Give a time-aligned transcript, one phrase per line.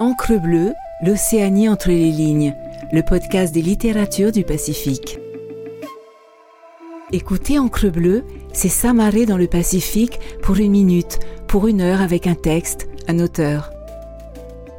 [0.00, 2.54] Encre bleue, l'Océanie entre les lignes,
[2.92, 5.18] le podcast des littératures du Pacifique.
[7.10, 8.22] Écoutez Encre bleue,
[8.52, 11.18] c'est s'amarrer dans le Pacifique pour une minute,
[11.48, 13.72] pour une heure avec un texte, un auteur.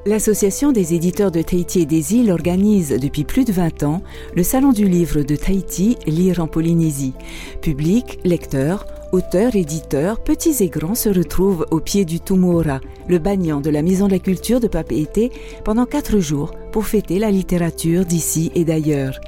[0.05, 4.01] L'Association des éditeurs de Tahiti et des îles organise depuis plus de 20 ans
[4.37, 7.13] le Salon du livre de Tahiti, Lire en Polynésie.
[7.61, 13.61] Public, lecteurs, auteurs, éditeurs, petits et grands se retrouvent au pied du Tumora, le bagnan
[13.61, 15.31] de la Maison de la Culture de Papeete,
[15.63, 19.19] pendant quatre jours pour fêter la littérature d'ici et d'ailleurs.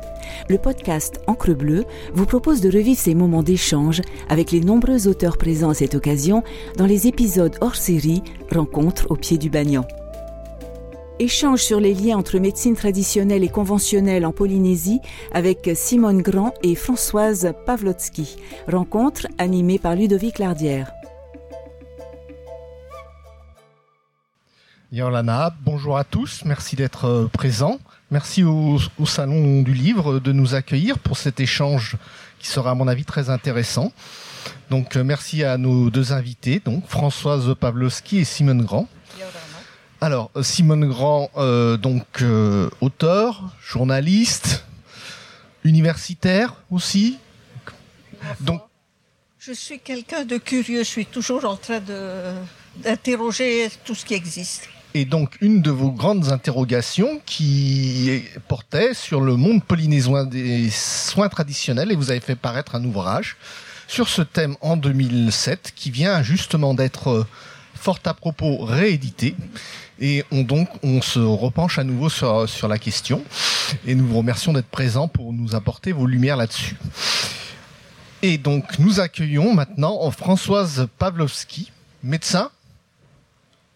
[0.50, 5.38] Le podcast Encre Bleue vous propose de revivre ces moments d'échange avec les nombreux auteurs
[5.38, 6.44] présents à cette occasion
[6.78, 9.86] dans les épisodes hors série Rencontres au pied du bagnan.
[11.22, 16.74] Échange sur les liens entre médecine traditionnelle et conventionnelle en Polynésie avec Simone Grand et
[16.74, 18.38] Françoise Pavlotsky.
[18.68, 20.92] Rencontre animée par Ludovic Lardière.
[24.92, 27.78] Yorlana, bonjour à tous, merci d'être euh, présents.
[28.10, 31.98] Merci au, au, Salon du Livre de nous accueillir pour cet échange
[32.40, 33.92] qui sera à mon avis très intéressant.
[34.72, 38.88] Donc euh, merci à nos deux invités, donc Françoise Pavlovski et Simone Grand.
[40.04, 44.66] Alors, Simone Grand, euh, donc euh, auteur, journaliste,
[45.64, 47.20] universitaire aussi.
[48.40, 48.64] Donc,
[49.38, 50.80] je suis quelqu'un de curieux.
[50.80, 51.80] Je suis toujours en train
[52.78, 54.70] d'interroger tout ce qui existe.
[54.96, 61.30] Et donc, une de vos grandes interrogations qui portait sur le monde polynésien des soins
[61.30, 63.38] traditionnels, et vous avez fait paraître un ouvrage
[63.88, 67.28] sur ce thème en 2007, qui vient justement d'être
[67.76, 69.36] fort à propos réédité.
[70.02, 73.24] Et on, donc, on se repenche à nouveau sur, sur la question.
[73.86, 76.76] Et nous vous remercions d'être présents pour nous apporter vos lumières là-dessus.
[78.24, 81.72] Et donc, nous accueillons maintenant Françoise Pavlovski,
[82.04, 82.50] médecin.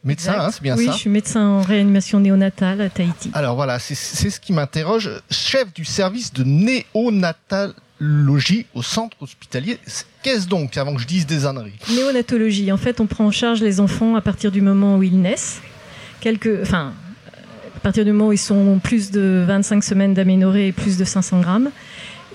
[0.04, 3.30] Médecin, hein, c'est bien oui, ça Oui, je suis médecin en réanimation néonatale à Tahiti.
[3.34, 5.12] Alors voilà, c'est ce qui m'interroge.
[5.32, 9.80] Chef du service de néonatologie au centre hospitalier.
[10.24, 11.78] Qu'est-ce donc, avant que je dise des âneries?
[11.90, 12.72] Néonatologie.
[12.72, 15.62] En fait, on prend en charge les enfants à partir du moment où ils naissent
[16.22, 16.94] quelques, enfin,
[17.76, 21.04] à partir du moment où ils sont plus de 25 semaines d'aménorrhée et plus de
[21.04, 21.70] 500 grammes.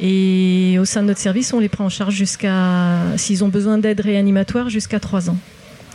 [0.00, 3.76] Et au sein de notre service, on les prend en charge jusqu'à, s'ils ont besoin
[3.76, 5.36] d'aide réanimatoire, jusqu'à 3 ans.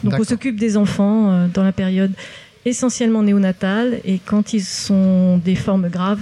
[0.03, 2.11] Donc on s'occupe des enfants euh, dans la période
[2.65, 6.21] essentiellement néonatale et quand ils sont des formes graves,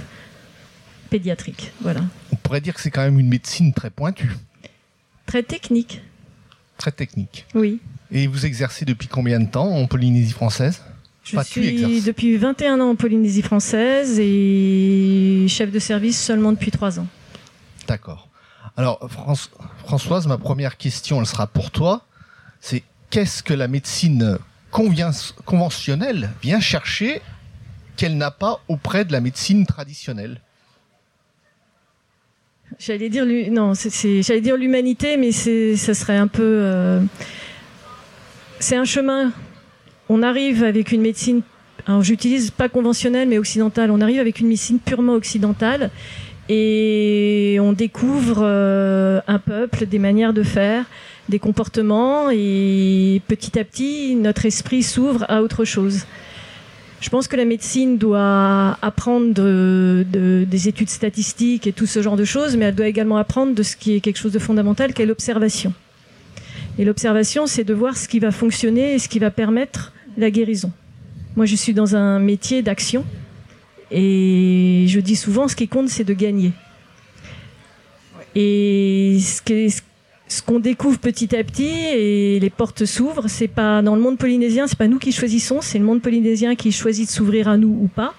[1.10, 1.72] pédiatriques.
[1.80, 2.00] Voilà.
[2.32, 4.30] On pourrait dire que c'est quand même une médecine très pointue.
[5.26, 6.02] Très technique.
[6.78, 7.46] Très technique.
[7.54, 7.80] Oui.
[8.10, 10.82] Et vous exercez depuis combien de temps en Polynésie française?
[11.24, 17.00] Je suis depuis 21 ans en Polynésie française et chef de service seulement depuis 3
[17.00, 17.06] ans.
[17.88, 18.28] D'accord.
[18.76, 19.08] Alors
[19.84, 22.04] Françoise, ma première question, elle sera pour toi.
[22.60, 24.38] C'est qu'est-ce que la médecine
[24.70, 27.22] conventionnelle vient chercher
[27.96, 30.40] qu'elle n'a pas auprès de la médecine traditionnelle?
[32.78, 36.42] J'allais dire non, j'allais dire l'humanité, mais ce serait un peu.
[36.42, 37.00] Euh,
[38.58, 39.32] c'est un chemin
[40.08, 41.42] on arrive avec une médecine,
[41.86, 45.90] alors j'utilise pas conventionnelle mais occidentale, on arrive avec une médecine purement occidentale
[46.48, 50.84] et on découvre euh, un peuple, des manières de faire,
[51.28, 56.04] des comportements et petit à petit notre esprit s'ouvre à autre chose.
[57.00, 62.00] Je pense que la médecine doit apprendre de, de, des études statistiques et tout ce
[62.00, 64.38] genre de choses, mais elle doit également apprendre de ce qui est quelque chose de
[64.38, 65.74] fondamental, qu'est l'observation.
[66.78, 70.30] Et l'observation, c'est de voir ce qui va fonctionner et ce qui va permettre la
[70.30, 70.72] guérison.
[71.36, 73.04] Moi, je suis dans un métier d'action
[73.90, 76.52] et je dis souvent, ce qui compte, c'est de gagner.
[78.34, 84.00] Et ce qu'on découvre petit à petit et les portes s'ouvrent, c'est pas dans le
[84.00, 87.46] monde polynésien, c'est pas nous qui choisissons, c'est le monde polynésien qui choisit de s'ouvrir
[87.46, 88.14] à nous ou pas.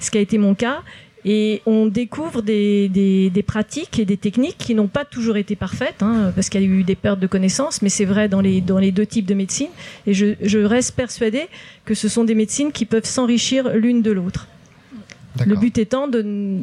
[0.00, 0.82] Ce qui a été mon cas.
[1.28, 5.56] Et on découvre des, des, des, pratiques et des techniques qui n'ont pas toujours été
[5.56, 8.40] parfaites, hein, parce qu'il y a eu des pertes de connaissances, mais c'est vrai dans
[8.40, 9.66] les, dans les deux types de médecine.
[10.06, 11.48] Et je, je reste persuadée
[11.84, 14.46] que ce sont des médecines qui peuvent s'enrichir l'une de l'autre.
[15.44, 16.60] Le but étant de,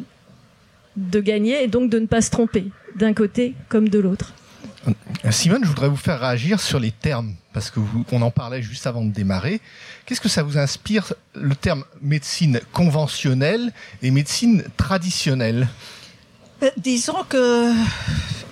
[0.96, 2.64] de gagner et donc de ne pas se tromper,
[2.96, 4.32] d'un côté comme de l'autre.
[5.30, 7.78] Simone, je voudrais vous faire réagir sur les termes, parce que
[8.12, 9.60] on en parlait juste avant de démarrer.
[10.04, 13.72] Qu'est-ce que ça vous inspire, le terme médecine conventionnelle
[14.02, 15.68] et médecine traditionnelle?
[16.62, 17.72] Euh, Disons que,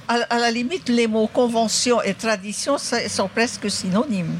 [0.06, 4.38] à, la limite, les mots convention et tradition sont presque synonymes.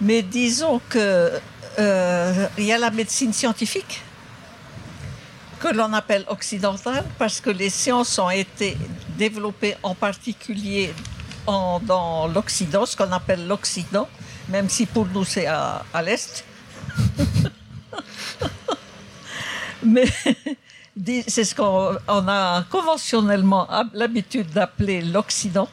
[0.00, 1.32] Mais disons que
[1.78, 4.00] euh, il y a la médecine scientifique
[5.60, 8.78] que l'on appelle occidentale parce que les sciences ont été
[9.18, 10.94] développées en particulier
[11.82, 14.08] dans l'Occident, ce qu'on appelle l'Occident,
[14.48, 16.44] même si pour nous c'est à, à l'Est.
[19.82, 20.06] Mais
[21.26, 25.68] c'est ce qu'on a conventionnellement l'habitude d'appeler l'Occident,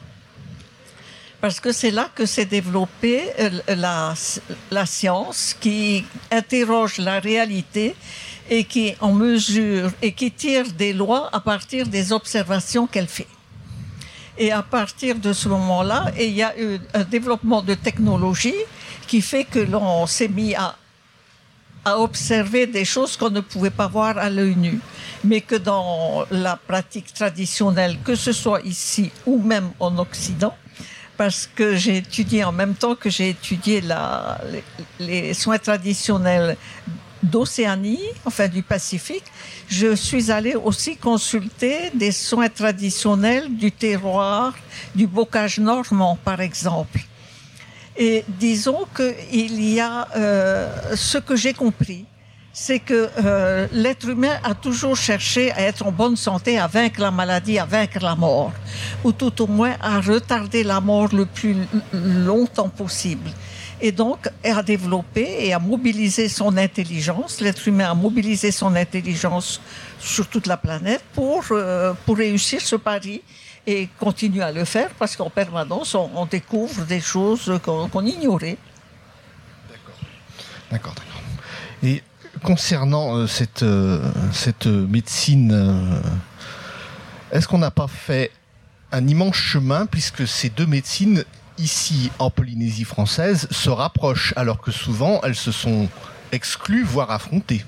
[1.40, 4.14] parce que c'est là que s'est développée euh, la,
[4.70, 7.94] la, science qui interroge la réalité
[8.48, 13.28] et qui en mesure et qui tire des lois à partir des observations qu'elle fait.
[14.38, 18.54] Et à partir de ce moment-là, il y a eu un développement de technologie
[19.06, 20.76] qui fait que l'on s'est mis à,
[21.88, 24.80] observer des choses qu'on ne pouvait pas voir à l'œil nu.
[25.22, 30.52] Mais que dans la pratique traditionnelle, que ce soit ici ou même en Occident,
[31.16, 33.82] parce que j'ai étudié en même temps que j'ai étudié
[34.98, 36.56] les, soins traditionnels
[37.30, 39.24] d'Océanie, enfin du Pacifique,
[39.68, 44.54] je suis allée aussi consulter des soins traditionnels du terroir,
[44.94, 47.00] du bocage normand, par exemple.
[47.96, 52.04] Et disons qu'il y a euh, ce que j'ai compris,
[52.52, 57.00] c'est que euh, l'être humain a toujours cherché à être en bonne santé, à vaincre
[57.00, 58.52] la maladie, à vaincre la mort,
[59.04, 61.54] ou tout au moins à retarder la mort le plus
[61.92, 63.30] longtemps possible.
[63.80, 69.60] Et donc, à développer et à mobiliser son intelligence, l'être humain a mobilisé son intelligence
[69.98, 73.22] sur toute la planète pour, euh, pour réussir ce pari
[73.66, 78.56] et continue à le faire parce qu'en permanence, on, découvre des choses qu'on ignorait.
[79.68, 79.94] D'accord.
[80.70, 80.94] D'accord.
[81.82, 82.02] Et
[82.42, 84.00] concernant euh, cette, euh,
[84.32, 86.00] cette médecine,
[87.30, 88.30] est-ce qu'on n'a pas fait
[88.92, 91.24] un immense chemin puisque ces deux médecines
[91.58, 95.88] ici en Polynésie française se rapprochent alors que souvent elles se sont
[96.32, 97.64] exclues, voire affrontées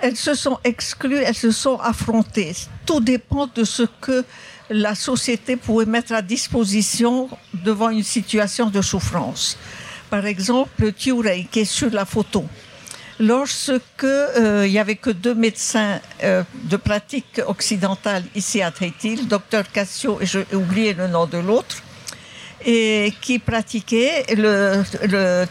[0.00, 2.54] Elles se sont exclues, elles se sont affrontées.
[2.86, 4.24] Tout dépend de ce que
[4.70, 9.58] la société pouvait mettre à disposition devant une situation de souffrance.
[10.10, 12.44] Par exemple, le Tiurei qui est sur la photo
[13.22, 19.16] lorsque euh, il y avait que deux médecins euh, de pratique occidentale ici à Tahiti,
[19.16, 21.82] le docteur Cassio et j'ai oublié le nom de l'autre,
[22.64, 25.46] et qui pratiquaient le, le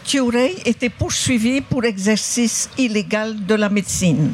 [0.64, 4.32] était poursuivi pour exercice illégal de la médecine.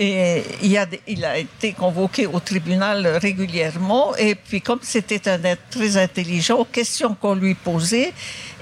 [0.00, 4.14] Et il a, il a, été convoqué au tribunal régulièrement.
[4.16, 8.12] Et puis, comme c'était un être très intelligent, aux questions qu'on lui posait,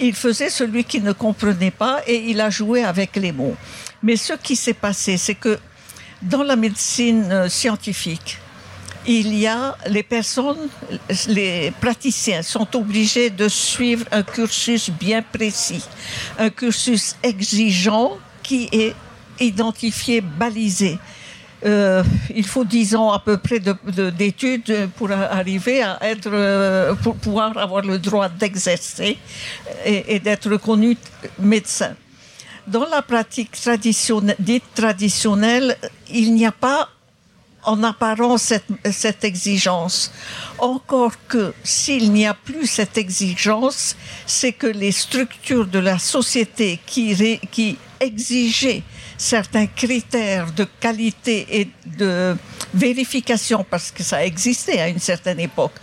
[0.01, 3.57] il faisait celui qui ne comprenait pas et il a joué avec les mots.
[4.03, 5.59] Mais ce qui s'est passé, c'est que
[6.23, 8.39] dans la médecine euh, scientifique,
[9.07, 10.69] il y a les personnes,
[11.29, 15.85] les praticiens sont obligés de suivre un cursus bien précis,
[16.39, 18.95] un cursus exigeant qui est
[19.41, 20.99] identifié, balisé.
[21.65, 22.03] Euh,
[22.35, 27.57] il faut dix ans à peu près d'études pour arriver à être, euh, pour pouvoir
[27.57, 29.17] avoir le droit d'exercer
[29.85, 30.97] et, et d'être reconnu
[31.39, 31.95] médecin
[32.67, 35.77] dans la pratique traditionnelle, dite traditionnelle,
[36.11, 36.89] il n'y a pas
[37.67, 38.55] en apparence
[38.91, 40.13] cette, exigence.
[40.59, 46.81] Encore que s'il n'y a plus cette exigence, c'est que les structures de la société
[46.87, 48.83] qui, qui exigeaient
[49.19, 52.37] certains critères de qualité et de
[52.73, 55.75] vérification, parce que ça existait à une certaine époque,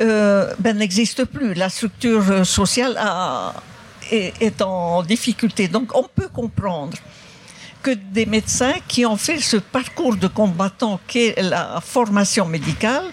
[0.00, 0.78] euh, ben,
[1.32, 1.54] plus.
[1.54, 2.98] La structure sociale
[4.10, 5.68] est, en difficulté.
[5.68, 6.96] Donc on peut comprendre
[7.82, 13.04] que des médecins qui ont fait ce parcours de combattant qu'est la formation médicale,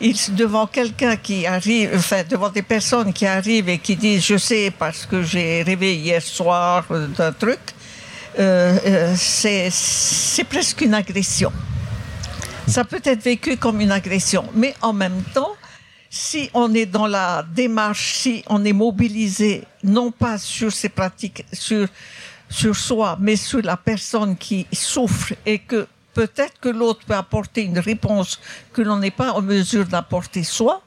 [0.00, 4.36] ils, devant quelqu'un qui arrive, enfin, devant des personnes qui arrivent et qui disent Je
[4.36, 7.60] sais parce que j'ai rêvé hier soir d'un truc,
[8.38, 11.52] euh, euh, c'est presque une agression.
[12.66, 15.52] Ça peut être vécu comme une agression, mais en même temps,
[16.08, 21.44] si on est dans la démarche, si on est mobilisé, non pas sur ces pratiques,
[21.52, 21.88] sur,
[22.52, 27.62] sur soi, mais sur la personne qui souffre et que peut-être que l'autre peut apporter
[27.62, 28.38] une réponse
[28.72, 30.82] que l'on n'est pas en mesure d'apporter soi,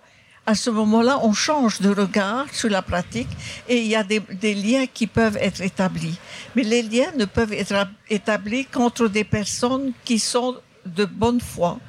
[0.45, 3.29] à ce moment-là, on change de regard sur la pratique
[3.67, 6.19] et il y a des, liens qui peuvent être établis.
[6.55, 11.79] Mais les liens ne peuvent être établis qu'entre des personnes qui sont de bonne foi,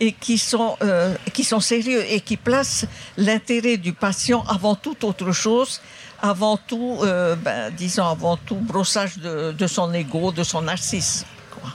[0.00, 5.02] et qui sont, euh, qui sont sérieux et qui placent l'intérêt du patient avant toute
[5.02, 5.80] autre chose,
[6.20, 11.24] avant tout, euh, ben, disons, avant tout brossage de, de, son ego, de son narcisse.
[11.50, 11.72] Quoi.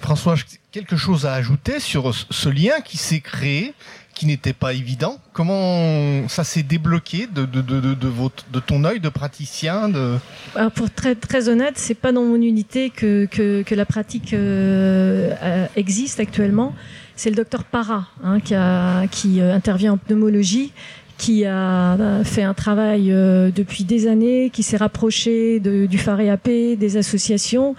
[0.00, 0.36] François,
[0.70, 3.74] quelque chose à ajouter sur ce lien qui s'est créé,
[4.14, 5.18] qui n'était pas évident?
[5.32, 10.18] Comment ça s'est débloqué de, de, de, de, votre, de ton œil de praticien de...
[10.54, 13.86] Alors pour être très, très honnête, c'est pas dans mon unité que, que, que la
[13.86, 16.74] pratique euh, euh existe actuellement
[17.16, 20.72] c'est le docteur Para hein, qui, a, qui intervient en pneumologie
[21.18, 26.20] qui a fait un travail euh, depuis des années, qui s'est rapproché de, du phare
[26.20, 27.74] AP, des associations,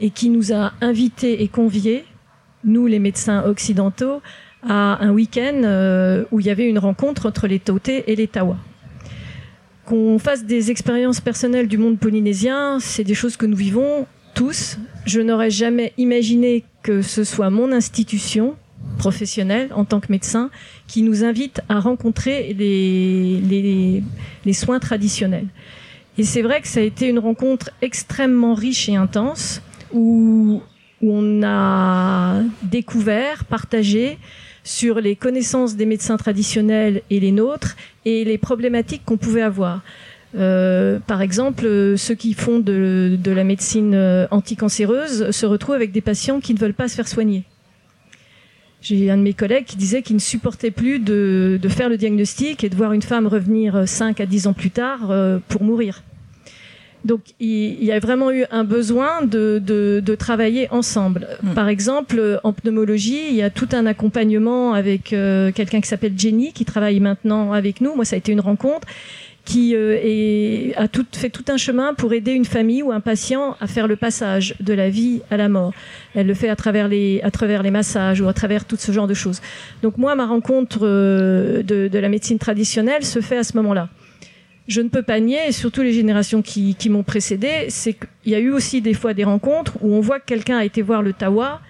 [0.00, 2.04] et qui nous a invités et conviés,
[2.64, 4.20] nous les médecins occidentaux,
[4.62, 8.26] à un week-end euh, où il y avait une rencontre entre les Tautés et les
[8.26, 8.56] Tawa.
[9.84, 14.78] Qu'on fasse des expériences personnelles du monde polynésien, c'est des choses que nous vivons tous.
[15.04, 18.56] Je n'aurais jamais imaginé que ce soit mon institution
[18.96, 20.50] professionnelle en tant que médecin
[20.86, 24.02] qui nous invite à rencontrer les,
[24.52, 25.46] soins traditionnels.
[26.18, 29.60] Et c'est vrai que ça a été une rencontre extrêmement riche et intense
[29.92, 30.62] où,
[31.02, 34.18] on a découvert, partagé
[34.64, 39.82] sur les connaissances des médecins traditionnels et les nôtres et les problématiques qu'on pouvait avoir.
[40.36, 45.92] Euh, par exemple, ceux qui font de, de la médecine euh, anticancéreuse se retrouvent avec
[45.92, 47.44] des patients qui ne veulent pas se faire soigner.
[48.82, 51.96] J'ai un de mes collègues qui disait qu'il ne supportait plus de, de, faire le
[51.96, 55.62] diagnostic et de voir une femme revenir 5 à 10 ans plus tard euh, pour
[55.62, 56.02] mourir.
[57.06, 61.28] Donc il, y a vraiment eu un besoin de, de, de travailler ensemble.
[61.42, 61.54] Mm.
[61.54, 66.14] Par exemple, en pneumologie, il y a tout un accompagnement avec euh, quelqu'un qui s'appelle
[66.16, 67.94] Jenny, qui travaille maintenant avec nous.
[67.94, 68.88] Moi, ça a été une rencontre
[69.46, 73.68] qui euh, a fait tout un chemin pour aider une famille ou un patient à
[73.68, 75.72] faire le passage de la vie à la mort.
[76.14, 77.22] Elle le fait à travers les,
[77.70, 79.40] massages ou à travers tout ce genre de choses.
[79.82, 83.88] Donc moi, ma rencontre euh, de, la médecine traditionnelle se fait à ce moment-là
[84.68, 88.40] je ne peux pas nier, surtout les générations qui, m'ont précédé, c'est qu'il y a
[88.40, 91.12] eu aussi des fois des rencontres où on voit que quelqu'un a été voir le
[91.12, 91.60] tawa,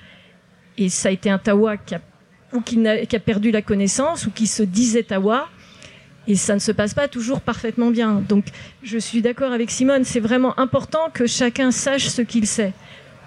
[0.78, 5.02] et ça a été un tawa qui a perdu la connaissance, ou qui se disait
[5.02, 5.50] tawa,
[6.28, 8.22] et ça ne se passe pas toujours parfaitement bien.
[8.28, 8.46] Donc
[8.82, 12.72] je suis d'accord avec Simone, c'est vraiment important que chacun sache ce qu'il sait,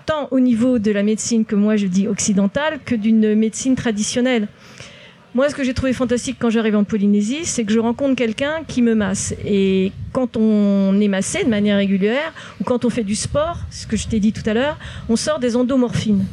[0.06, 4.48] tant au niveau de la médecine que moi je dis occidentale, que d'une médecine traditionnelle.
[5.36, 8.64] Moi, ce que j'ai trouvé fantastique quand j'arrive en Polynésie, c'est que je rencontre quelqu'un
[8.68, 9.36] qui me masse.
[9.46, 13.86] Et quand on est massé de manière régulière, ou quand on fait du sport, ce
[13.86, 16.26] que je t'ai dit tout à l'heure, on sort des endomorphines.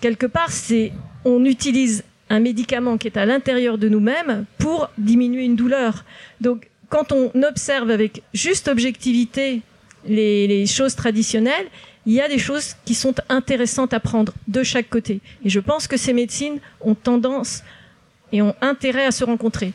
[0.00, 0.92] Quelque part, c'est
[1.24, 6.04] on utilise un médicament qui est à l'intérieur de nous-mêmes pour diminuer une douleur.
[6.40, 9.60] Donc, quand on observe avec juste objectivité
[10.06, 11.66] les, choses traditionnelles,
[12.06, 15.20] il y a des choses qui sont intéressantes à prendre de chaque côté.
[15.44, 17.62] Et je pense que ces médecines ont tendance
[18.32, 19.74] et ont intérêt à se rencontrer.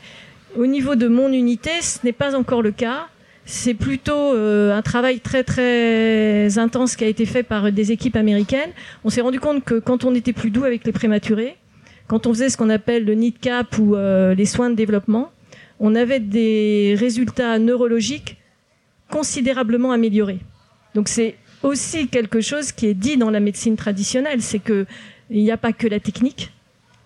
[0.56, 3.06] Au niveau de mon unité, ce n'est pas encore le cas.
[3.44, 8.16] C'est plutôt euh, un travail très très intense qui a été fait par des équipes
[8.16, 8.72] américaines.
[9.04, 11.56] On s'est rendu compte que quand on était plus doux avec les prématurés,
[12.08, 15.30] quand on faisait ce qu'on appelle le NIDCAP ou euh, les soins de développement,
[15.78, 18.38] on avait des résultats neurologiques
[19.10, 20.40] considérablement améliorés.
[20.94, 24.86] Donc c'est aussi quelque chose qui est dit dans la médecine traditionnelle, c'est que
[25.30, 26.50] il n'y a pas que la technique,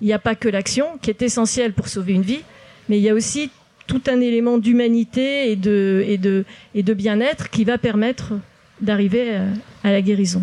[0.00, 2.42] il n'y a pas que l'action qui est essentielle pour sauver une vie,
[2.88, 3.50] mais il y a aussi
[3.88, 6.44] tout un élément d'humanité et de,
[6.94, 8.34] bien-être qui va permettre
[8.80, 9.40] d'arriver
[9.82, 10.42] à la guérison.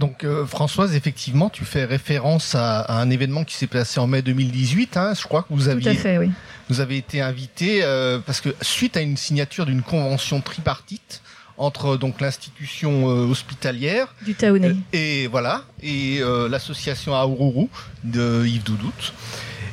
[0.00, 4.06] Donc euh, Françoise, effectivement, tu fais référence à, à un événement qui s'est passé en
[4.06, 4.96] mai 2018.
[4.96, 6.30] Hein, je crois que vous aviez, Tout à fait, oui.
[6.68, 11.22] vous avez été invité euh, parce que suite à une signature d'une convention tripartite
[11.58, 17.68] entre donc l'institution euh, hospitalière du Taoné et voilà et euh, l'association Aururu
[18.04, 19.14] de Yves Doudout.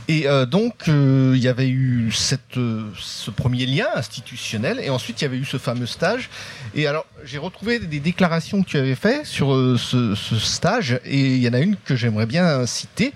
[0.07, 2.59] Et euh, donc il y avait eu cette,
[2.97, 6.29] ce premier lien institutionnel et ensuite il y avait eu ce fameux stage.
[6.75, 11.35] Et alors j'ai retrouvé des déclarations que tu avais fait sur ce, ce stage et
[11.35, 13.13] il y en a une que j'aimerais bien citer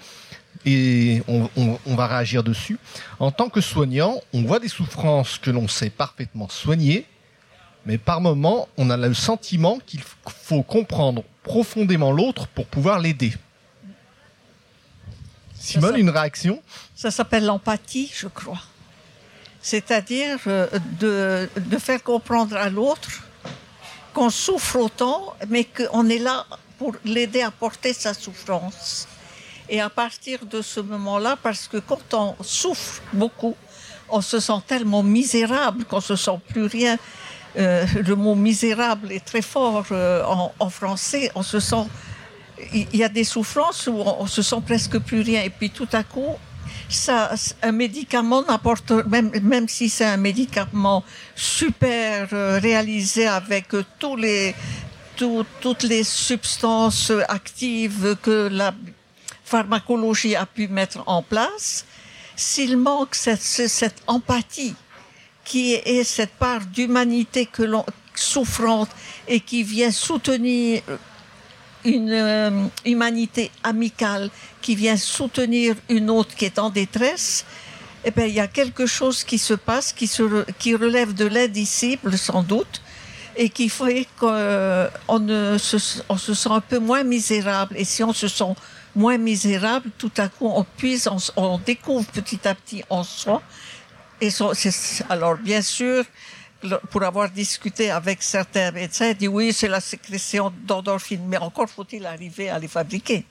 [0.65, 2.77] et on, on, on, va réagir dessus.
[3.19, 7.05] En tant que soignant, on voit des souffrances que l'on sait parfaitement soigner
[7.87, 13.33] mais par moment, on a le sentiment qu'il faut comprendre profondément l'autre pour pouvoir l'aider.
[15.67, 16.61] Simone, une réaction?
[16.95, 18.61] Ça s'appelle l'empathie, je crois.
[19.61, 20.67] C'est-à-dire euh,
[20.99, 23.23] de, de, faire comprendre à l'autre
[24.13, 26.45] qu'on souffre autant, mais qu'on est là
[26.77, 29.09] pour l'aider à porter sa souffrance.
[29.67, 33.55] Et à partir de ce moment-là, parce que quand on souffre beaucoup,
[34.07, 36.97] on se sent tellement misérable qu'on se sent plus rien
[37.57, 41.31] euh, le mot misérable est très fort euh, en, en, français.
[41.33, 41.87] On se sent,
[42.73, 45.43] il y a des souffrances où on, se sent presque plus rien.
[45.43, 46.35] Et puis tout à coup,
[46.89, 51.03] ça, un médicament n'apporte, même, même si c'est un médicament
[51.35, 53.67] super euh, réalisé avec
[54.17, 54.55] les,
[55.15, 58.73] tout, toutes les substances actives que la
[59.43, 61.85] pharmacologie a pu mettre en place,
[62.35, 64.75] s'il manque cette, cette empathie,
[65.43, 68.89] qui est cette part d'humanité que l'on souffrante
[69.27, 70.81] et qui vient soutenir
[71.87, 74.29] une euh, humanité amicale
[74.61, 77.45] qui vient soutenir une autre qui est en détresse,
[78.03, 81.25] eh bien, il y a quelque chose qui se passe qui, se, qui relève de
[81.25, 82.81] l'indicible, sans doute,
[83.35, 84.27] et qui fait qu'on
[85.57, 87.75] se, on se sent un peu moins misérable.
[87.77, 88.53] Et si on se sent
[88.95, 93.41] moins misérable, tout à coup, on puise, on, découvre petit à petit en soi.
[94.19, 94.29] Et
[95.09, 96.03] alors, bien sûr,
[96.89, 102.05] pour avoir discuté avec certains médecins, dit oui, c'est la sécrétion d'endorphines, mais encore faut-il
[102.05, 103.25] arriver à les fabriquer.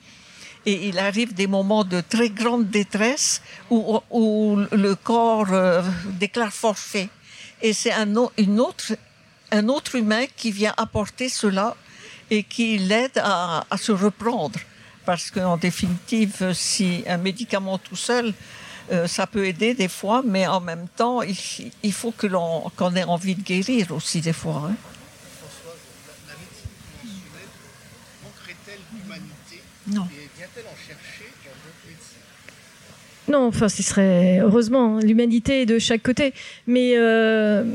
[0.65, 5.81] Et il arrive des moments de très grande détresse où, le corps euh,
[6.19, 7.09] déclare forfait.
[7.61, 8.95] Et c'est un, autre,
[9.95, 11.75] humain qui vient apporter cela
[12.29, 14.59] et qui l'aide à se reprendre
[15.07, 18.33] parce qu'en définitive, si un médicament tout seul,
[18.91, 22.95] euh, ça peut aider des fois, mais en même temps, il, faut que l'on qu'on
[22.95, 24.69] ait envie de guérir aussi des fois.
[24.69, 24.75] Hein.
[25.39, 25.77] Françoise,
[26.27, 26.69] la, médecine
[27.03, 27.49] conventionnelle
[28.23, 30.07] manquerait-elle d'humanité Non.
[30.13, 32.03] Et vient-elle en chercher dans d'autres médecines
[33.29, 36.33] non, enfin, ce serait heureusement hein, l'humanité est de chaque côté,
[36.65, 37.65] mais euh,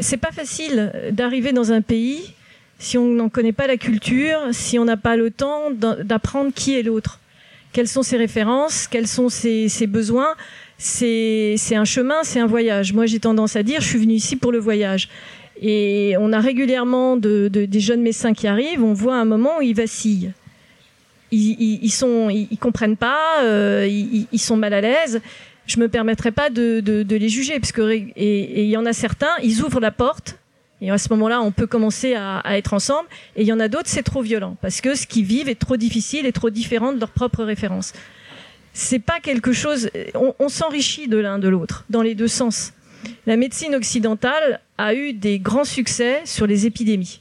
[0.00, 2.34] c'est pas facile d'arriver dans un pays
[2.78, 6.78] si on n'en connaît pas la culture, si on n'a pas le temps d'apprendre qui
[6.78, 7.18] est l'autre,
[7.72, 10.34] quelles sont ses références, quels sont ses, besoins?
[10.78, 12.92] C'est un chemin, c'est un voyage.
[12.92, 15.08] Moi, j'ai tendance à dire, je suis venu ici pour le voyage.
[15.60, 19.62] Et on a régulièrement de, des jeunes médecins qui arrivent, on voit un moment où
[19.62, 20.32] ils vacillent.
[21.30, 25.20] Ils, ils, comprennent pas, euh, ils, sont mal à l'aise.
[25.66, 27.72] Je me permettrai pas de, de les juger, parce
[28.16, 30.38] et il y en a certains, ils ouvrent la porte
[30.80, 33.08] et à ce moment-là, on peut commencer à, être ensemble.
[33.36, 35.58] Et il y en a d'autres, c'est trop violent parce que ce qu'ils vivent est
[35.58, 37.92] trop difficile et trop différent de leurs propres références.
[38.72, 39.90] C'est pas quelque chose.
[40.14, 42.72] On, s'enrichit de l'un de l'autre dans les deux sens.
[43.26, 47.20] La médecine occidentale a eu des grands succès sur les épidémies.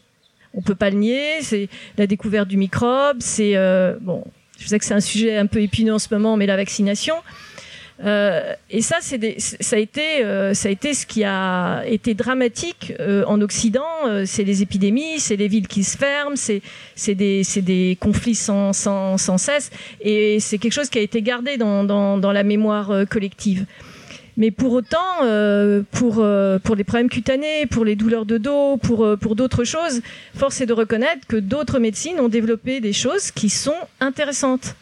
[0.54, 1.42] On peut pas le nier.
[1.42, 3.18] C'est la découverte du microbe.
[3.22, 4.24] C'est euh, bon.
[4.60, 7.16] Je sais que c'est un sujet un peu épineux en ce moment, mais la vaccination.
[8.04, 12.13] Euh, et ça, c'est ça a été, euh, ça a été ce qui a été
[12.13, 13.88] dramatique euh, en Occident.
[14.06, 16.62] Euh, c'est les épidémies, c'est les villes qui se ferment, c'est
[16.96, 19.72] c'est des c'est des conflits sans sans sans cesse.
[20.02, 23.65] Et c'est quelque chose qui a été gardé dans dans, dans la mémoire collective.
[24.39, 26.24] Mais pour autant, euh, pour,
[26.63, 30.02] pour les problèmes cutanés, pour les douleurs de dos, pour, pour d'autres choses,
[30.36, 34.76] force est de reconnaître que d'autres médecines ont développé des choses qui sont intéressantes.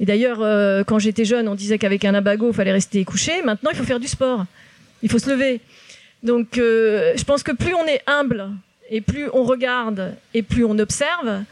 [0.00, 3.42] Et d'ailleurs, euh, quand j'étais jeune, on disait qu'avec un abago, il fallait rester couché.
[3.42, 4.44] Maintenant, il faut faire du sport.
[5.02, 5.60] Il faut se lever.
[6.22, 8.50] Donc, euh, je pense que plus on est humble
[8.90, 11.42] et plus on regarde et plus on observe,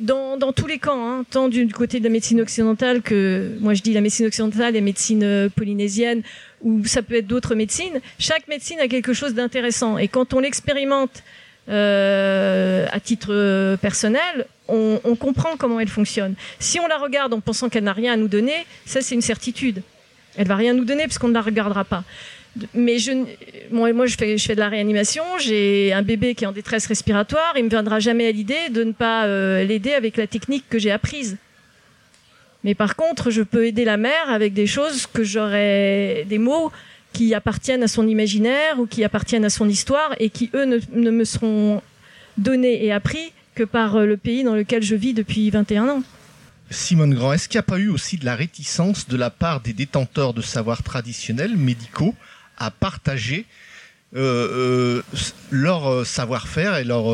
[0.00, 3.74] dans, dans tous les camps, hein, tant du, côté de la médecine occidentale que, moi
[3.74, 6.22] je dis la médecine occidentale et médecine euh, polynésienne,
[6.62, 9.98] ou ça peut être d'autres médecines, chaque médecine a quelque chose d'intéressant.
[9.98, 11.22] Et quand on l'expérimente
[11.66, 16.34] à titre personnel, on, comprend comment elle fonctionne.
[16.58, 19.22] Si on la regarde en pensant qu'elle n'a rien à nous donner, ça c'est une
[19.22, 19.82] certitude.
[20.36, 22.04] Elle va rien nous donner parce qu'on ne la regardera pas.
[22.72, 22.96] Mais
[23.70, 27.64] moi, je, fais, de la réanimation, j'ai un bébé qui est en détresse respiratoire, il
[27.64, 30.92] me viendra jamais à l'idée de ne pas euh, l'aider avec la technique que j'ai
[30.92, 31.36] apprise.
[32.62, 36.72] Mais par contre, je peux aider la mère avec des choses que j'aurais, des mots
[37.12, 41.10] qui appartiennent à son imaginaire ou qui appartiennent à son histoire et qui, eux, ne,
[41.10, 41.82] me seront
[42.38, 46.02] donnés et appris que par euh, le pays dans lequel je vis depuis 21 ans.
[46.70, 49.60] Simone Grand, est-ce qu'il n'y a pas eu aussi de la réticence de la part
[49.60, 52.14] des détenteurs de savoirs traditionnels médicaux
[52.56, 53.46] à partager
[54.14, 57.04] euh, euh, leur savoir-faire et leur,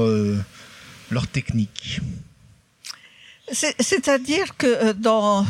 [1.11, 2.01] leur technique?
[3.53, 5.45] C'est-à-dire que dans,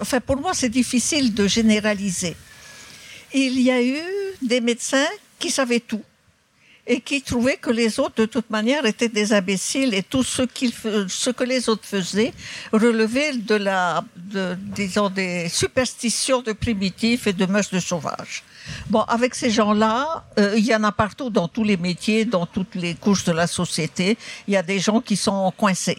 [0.00, 2.34] enfin pour moi c'est difficile de généraliser.
[3.34, 4.00] Il y a eu
[4.40, 5.06] des médecins
[5.38, 6.02] qui savaient tout
[6.90, 10.42] et qui trouvaient que les autres, de toute manière, étaient des imbéciles et tout ce,
[11.06, 12.32] ce que les autres faisaient
[12.72, 18.42] relevait de la, de, disons, des superstitions de primitifs et de mœurs de sauvages.
[18.88, 22.44] Bon, avec ces gens-là, euh, il y en a partout dans tous les métiers, dans
[22.44, 24.18] toutes les couches de la société.
[24.48, 25.98] Il y a des gens qui sont coincés.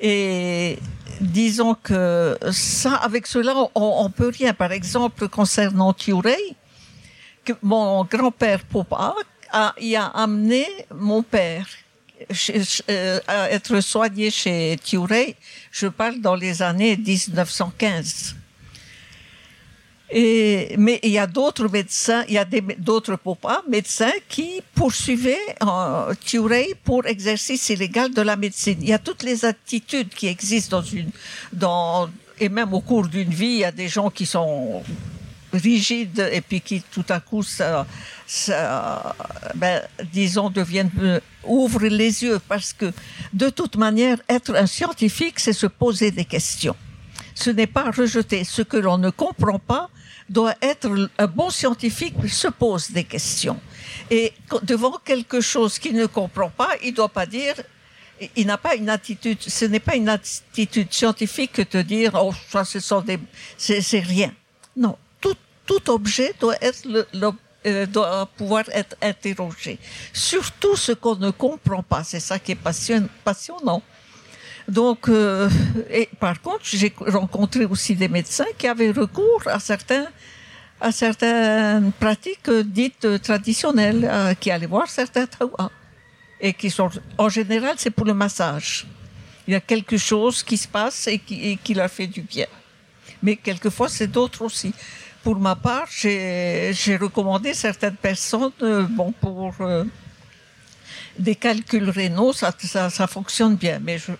[0.00, 0.78] Et
[1.20, 4.54] disons que ça, avec cela, on, peut rien.
[4.54, 9.14] Par exemple, concernant que mon grand-père Popa
[9.52, 11.66] a, a amené mon père
[12.90, 15.36] euh, à être soigné chez Thiourey.
[15.70, 18.36] Je parle dans les années 1915
[20.14, 22.44] mais il y a d'autres médecins, il y a
[22.78, 26.14] d'autres papas, médecins qui poursuivaient euh,
[26.84, 28.78] pour exercice illégal de la médecine.
[28.82, 31.10] Il y a toutes les attitudes qui existent dans une,
[32.38, 34.82] et même au cours d'une vie, il y a des gens qui sont
[35.52, 37.42] rigides et puis qui tout à coup,
[38.32, 39.14] ça
[39.54, 42.90] ben, disons, deviennent, euh, ouvrent les yeux parce que
[43.34, 46.76] de toute manière, être un scientifique, c'est se poser des questions.
[47.34, 49.90] Ce n'est pas rejeter ce que l'on ne comprend pas,
[50.30, 53.60] doit être un bon scientifique se pose des questions.
[54.10, 57.56] Et devant quelque chose qu'il ne comprend pas, il ne doit pas dire
[58.36, 62.32] il n'a pas une attitude, ce n'est pas une attitude scientifique que de dire, oh,
[62.48, 64.32] ça, c'est rien.
[64.76, 64.96] Non.
[65.20, 65.34] Tout,
[65.66, 67.32] tout objet doit être le,
[67.66, 69.78] euh, doit pouvoir être interrogé.
[70.12, 72.02] Surtout ce qu'on ne comprend pas.
[72.04, 72.58] C'est ça qui est
[73.24, 73.82] passionnant.
[74.68, 75.48] Donc, euh,
[75.90, 80.06] et par contre, j'ai rencontré aussi des médecins qui avaient recours à certains
[80.80, 85.70] à certaines pratiques dites traditionnelles, euh, qui allaient voir certains tawas
[86.40, 88.84] et qui sont, en général, c'est pour le massage.
[89.46, 92.46] Il y a quelque chose qui se passe et qui, qui leur fait du bien.
[93.22, 94.74] Mais quelquefois, c'est d'autres aussi.
[95.22, 99.84] Pour ma part, j'ai recommandé certaines personnes, euh, bon, pour euh,
[101.18, 103.78] des calculs rénaux, ça, ça, ça, fonctionne bien.
[103.80, 104.12] Mais je,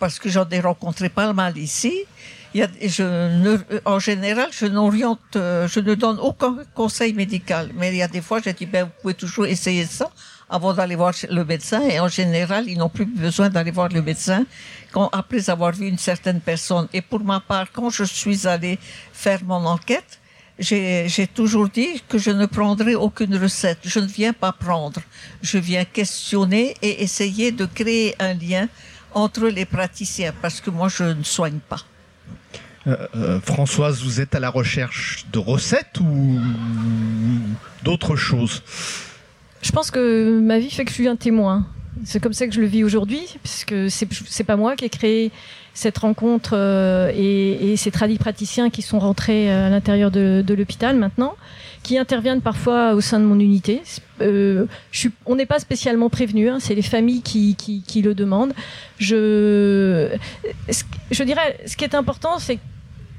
[0.00, 2.04] parce que j'en ai rencontré pas mal ici,
[2.52, 7.12] il y a, je ne, en général, je n'oriente, euh, je ne donne aucun conseil
[7.12, 7.70] médical.
[7.76, 10.10] Mais il y a des fois, j'ai dit, ben, vous pouvez toujours essayer ça
[10.52, 11.80] avant d'aller voir le médecin.
[11.88, 14.44] Et en général, ils n'ont plus besoin d'aller voir le médecin
[14.92, 16.86] quand, après avoir vu une certaine personne.
[16.92, 18.78] Et pour ma part, quand je suis allée
[19.12, 20.20] faire mon enquête,
[20.58, 23.78] j'ai toujours dit que je ne prendrai aucune recette.
[23.84, 25.00] Je ne viens pas prendre.
[25.40, 28.68] Je viens questionner et essayer de créer un lien
[29.14, 31.82] entre les praticiens parce que moi, je ne soigne pas.
[32.86, 36.40] Euh, euh, Françoise, vous êtes à la recherche de recettes ou
[37.84, 38.62] d'autres choses?
[39.62, 41.66] Je pense que ma vie fait que je suis un témoin.
[42.04, 45.30] C'est comme ça que je le vis aujourd'hui, puisque c'est pas moi qui ai créé
[45.74, 51.34] cette rencontre euh, et, ces tradis praticiens qui sont rentrés à l'intérieur de, l'hôpital maintenant,
[51.82, 53.82] qui interviennent parfois au sein de mon unité.
[54.20, 54.66] Euh,
[55.26, 58.54] on n'est pas spécialement prévenu, hein, c'est les familles qui, le demandent.
[58.98, 60.08] Je,
[61.10, 62.58] je dirais, ce qui est important, c'est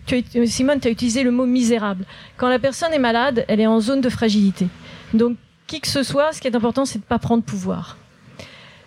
[0.08, 2.06] que Simone, tu as utilisé le mot misérable.
[2.38, 4.68] Quand la personne est malade, elle est en zone de fragilité.
[5.14, 7.98] Donc qui que ce soit, ce qui est important, c'est de ne pas prendre pouvoir.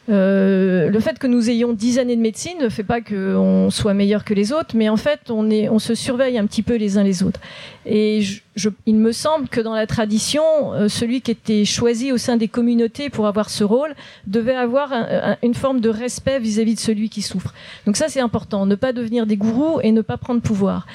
[0.08, 3.94] Euh, le fait que nous ayons dix années de médecine ne fait pas qu'on soit
[3.94, 7.02] meilleur que les autres, mais en fait, on, se surveille un petit peu les uns
[7.02, 7.40] les autres.
[7.86, 8.20] Et
[8.86, 12.48] il me semble que dans la tradition, euh, celui qui était choisi au sein des
[12.48, 13.94] communautés pour avoir ce rôle
[14.26, 14.92] devait avoir
[15.42, 17.52] une forme de respect vis-à-vis de celui qui souffre.
[17.84, 20.86] Donc ça, c'est important, ne pas devenir des gourous et ne pas prendre pouvoir.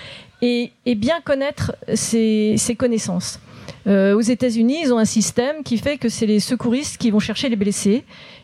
[0.41, 3.39] Et, bien connaître ses connaissances.
[3.87, 7.19] Euh, aux États-Unis, ils ont un système qui fait que c'est les secouristes qui vont
[7.19, 8.03] chercher les blessés.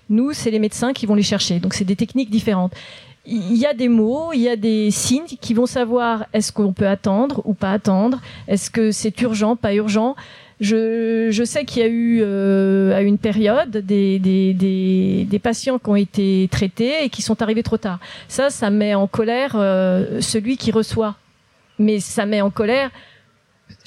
[0.10, 1.60] Nous, c'est les médecins qui vont les chercher.
[1.60, 2.73] Donc, c'est des techniques différentes.
[3.26, 6.71] Il y a des mots, il y a des signes qui vont savoir est-ce qu'on
[6.71, 10.15] peut attendre ou pas attendre, est-ce que c'est urgent, pas urgent.
[10.62, 15.39] Je, je sais qu'il y a eu euh, à une période des, des, des, des,
[15.39, 18.00] patients qui ont été traités et qui sont arrivés trop tard.
[18.28, 21.15] Ça, ça met en colère euh, celui qui reçoit.
[21.78, 22.89] Mais ça met en colère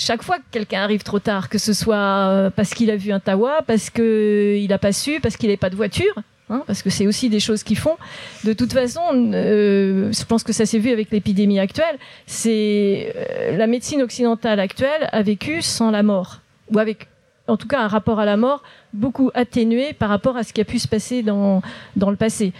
[0.00, 3.12] chaque fois que quelqu'un arrive trop tard, que ce soit euh, parce qu'il a vu
[3.12, 6.14] un tawa, parce qu'il n'a pas su, parce qu'il n'avait pas de voiture,
[6.48, 7.98] hein, parce que c'est aussi des choses qu'ils font.
[8.44, 13.58] De toute façon, euh, je pense que ça s'est vu avec l'épidémie actuelle, c'est euh,
[13.58, 16.40] la médecine occidentale actuelle a vécu sans la mort,
[16.72, 17.08] ou avec
[17.46, 18.62] en tout cas un rapport à la mort
[18.94, 21.60] beaucoup atténué par rapport à ce qui a pu se passer dans,
[21.96, 22.54] dans le passé.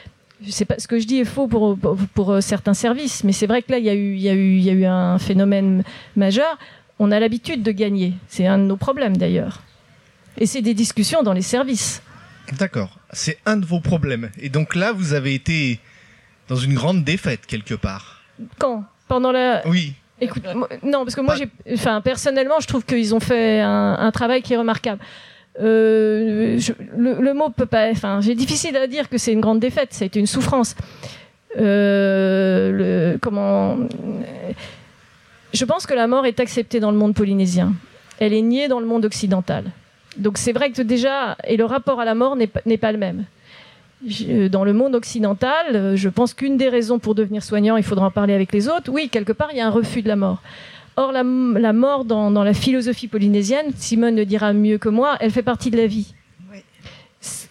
[0.46, 3.46] Je pas, ce que je dis est faux pour, pour, pour certains services, mais c'est
[3.46, 5.84] vrai que là, il y, y il y a eu un phénomène
[6.16, 6.58] majeur
[7.00, 8.12] on a l'habitude de gagner.
[8.28, 9.62] C'est un de nos problèmes d'ailleurs.
[10.38, 12.02] Et c'est des discussions dans les services.
[12.58, 12.98] D'accord.
[13.12, 14.30] C'est un de vos problèmes.
[14.38, 15.80] Et donc là, vous avez été
[16.48, 18.22] dans une grande défaite quelque part.
[18.58, 18.84] Quand?
[19.08, 19.66] Pendant la.
[19.66, 19.94] Oui.
[20.20, 20.44] Écoute,
[20.82, 24.52] non, parce que moi, j'ai, enfin, personnellement, je trouve qu'ils ont fait un, travail qui
[24.52, 25.00] est remarquable.
[25.58, 26.60] Euh,
[26.96, 27.90] le, mot peut pas.
[27.90, 29.94] Enfin, j'ai difficile à dire que c'est une grande défaite.
[29.94, 30.76] Ça a été une souffrance.
[31.58, 32.70] Euh,
[33.12, 33.78] le, comment
[35.52, 37.72] je pense que la mort est acceptée dans le monde polynésien.
[38.18, 39.64] Elle est niée dans le monde occidental.
[40.16, 43.24] Donc c'est vrai que déjà, et le rapport à la mort n'est pas le même.
[44.50, 48.10] Dans le monde occidental, je pense qu'une des raisons pour devenir soignant, il faudra en
[48.10, 50.42] parler avec les autres, oui, quelque part, il y a un refus de la mort.
[50.96, 55.30] Or, la, mort dans, dans, la philosophie polynésienne, Simone le dira mieux que moi, elle
[55.30, 56.14] fait partie de la vie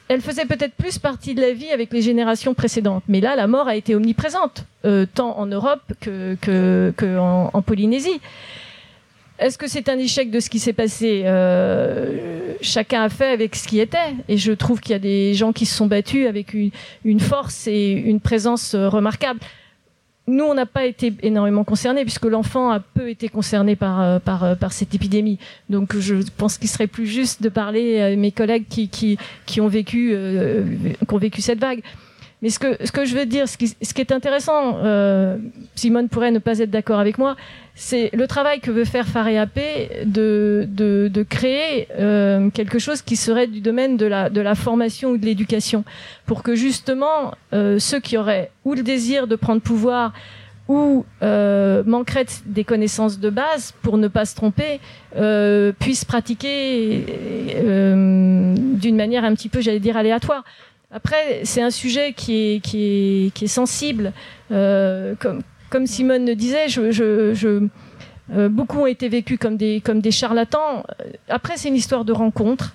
[0.10, 3.04] elle faisait peut-être plus partie de la vie avec les générations précédentes.
[3.08, 6.92] Mais là, la mort a été omniprésente, euh, tant en Europe que, que,
[7.62, 8.20] Polynésie.
[9.38, 13.56] Est-ce que c'est un échec de ce qui s'est passé euh, Chacun a fait avec
[13.56, 14.16] ce qui était.
[14.28, 16.56] Et je trouve qu'il y a des gens qui se sont battus avec
[17.06, 19.40] une force et une présence remarquable
[20.30, 24.20] nous, on n'a pas été énormément concernés puisque l'enfant a peu été concerné par, euh,
[24.20, 25.40] par, euh, par cette épidémie.
[25.70, 29.60] Donc, je pense qu'il serait plus juste de parler à mes collègues qui, qui, qui
[29.60, 30.64] ont vécu, euh,
[31.08, 31.82] qui ont vécu cette vague.
[32.42, 35.38] Mais ce que, je veux dire, ce qui, est intéressant, euh,
[35.76, 37.36] Simone pourrait ne pas être d'accord avec moi,
[37.76, 39.60] c'est le travail que veut faire FAREAP
[40.06, 45.26] de, de, créer euh, quelque chose qui serait du domaine de la, formation ou de
[45.26, 45.84] l'éducation,
[46.26, 50.14] pour que justement euh, ceux qui auraient ou le désir de prendre pouvoir
[50.70, 54.80] ou euh, manqueraient des connaissances de base pour ne pas se tromper,
[55.80, 57.04] puissent pratiquer
[57.64, 60.44] d'une manière un petit peu, j'allais dire, aléatoire.
[60.92, 64.12] Après, c'est un sujet qui est, qui est, qui est sensible.
[64.52, 67.68] Euh, comme, comme Simone le disait, je, je, je
[68.34, 70.84] euh, beaucoup ont été vécus comme des, comme des charlatans.
[71.30, 72.74] Après, c'est une histoire de rencontre.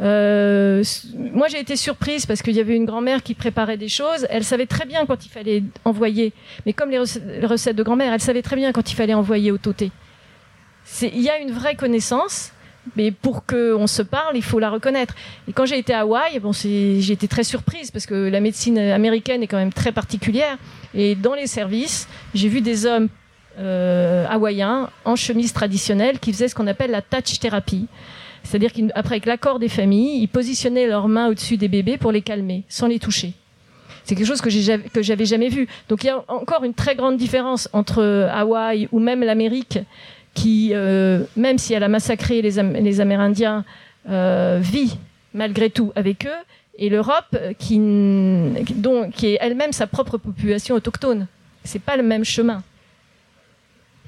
[0.00, 0.82] Euh,
[1.14, 4.26] moi, j'ai été surprise parce qu'il y avait une grand-mère qui préparait des choses.
[4.30, 6.32] Elle savait très bien quand il fallait envoyer.
[6.64, 9.14] Mais comme les recettes, les recettes de grand-mère, elle savait très bien quand il fallait
[9.14, 9.90] envoyer au toté.
[11.02, 12.52] Il y a une vraie connaissance.
[12.96, 15.14] Mais pour qu'on se parle, il faut la reconnaître.
[15.48, 19.42] Et quand j'ai été à Hawaï, j'ai été très surprise parce que la médecine américaine
[19.42, 20.58] est quand même très particulière.
[20.94, 23.08] Et dans les services, j'ai vu des hommes
[23.58, 27.86] euh, hawaïens en chemise traditionnelle qui faisaient ce qu'on appelle la touch thérapie.
[28.42, 32.64] C'est-à-dire qu'après, l'accord des familles, ils positionnaient leurs mains au-dessus des bébés pour les calmer,
[32.68, 33.34] sans les toucher.
[34.04, 35.68] C'est quelque chose que j'avais jamais vu.
[35.88, 39.78] Donc il y a encore une très grande différence entre Hawaï ou même l'Amérique
[40.34, 43.64] qui, euh, même si elle a massacré les, Am les Amérindiens,
[44.08, 44.96] euh, vit
[45.34, 46.42] malgré tout avec eux,
[46.78, 51.26] et l'Europe qui, dont, qui est elle-même sa propre population autochtone.
[51.64, 52.62] C'est pas le même chemin.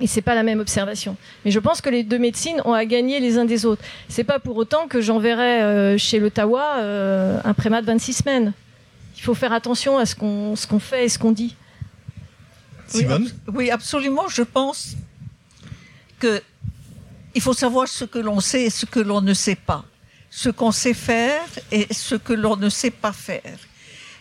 [0.01, 1.17] Et c'est pas la même observation.
[1.45, 3.83] Mais je pense que les deux médecines ont à gagner les uns des autres.
[4.09, 8.53] C'est pas pour autant que j'enverrai euh, chez l'Ottawa euh, un prémat de 26 semaines.
[9.17, 11.55] Il faut faire attention à ce qu'on fait et ce qu'on dit.
[12.89, 14.27] Simone oui, oui, absolument.
[14.29, 14.97] Je pense
[17.35, 19.85] il faut savoir ce que l'on sait et ce que l'on ne sait pas,
[20.31, 23.59] ce qu'on sait faire et ce que l'on ne sait pas faire.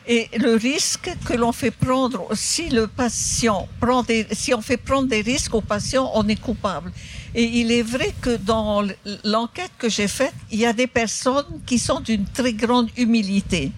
[0.07, 4.77] Et le risque que l'on fait prendre, si le patient prend des, si on fait
[4.77, 6.91] prendre des risques au patient, on est coupable.
[7.35, 8.83] Et il est vrai que dans
[9.23, 13.71] l'enquête que j'ai faite, il y a des personnes qui sont d'une très grande humilité.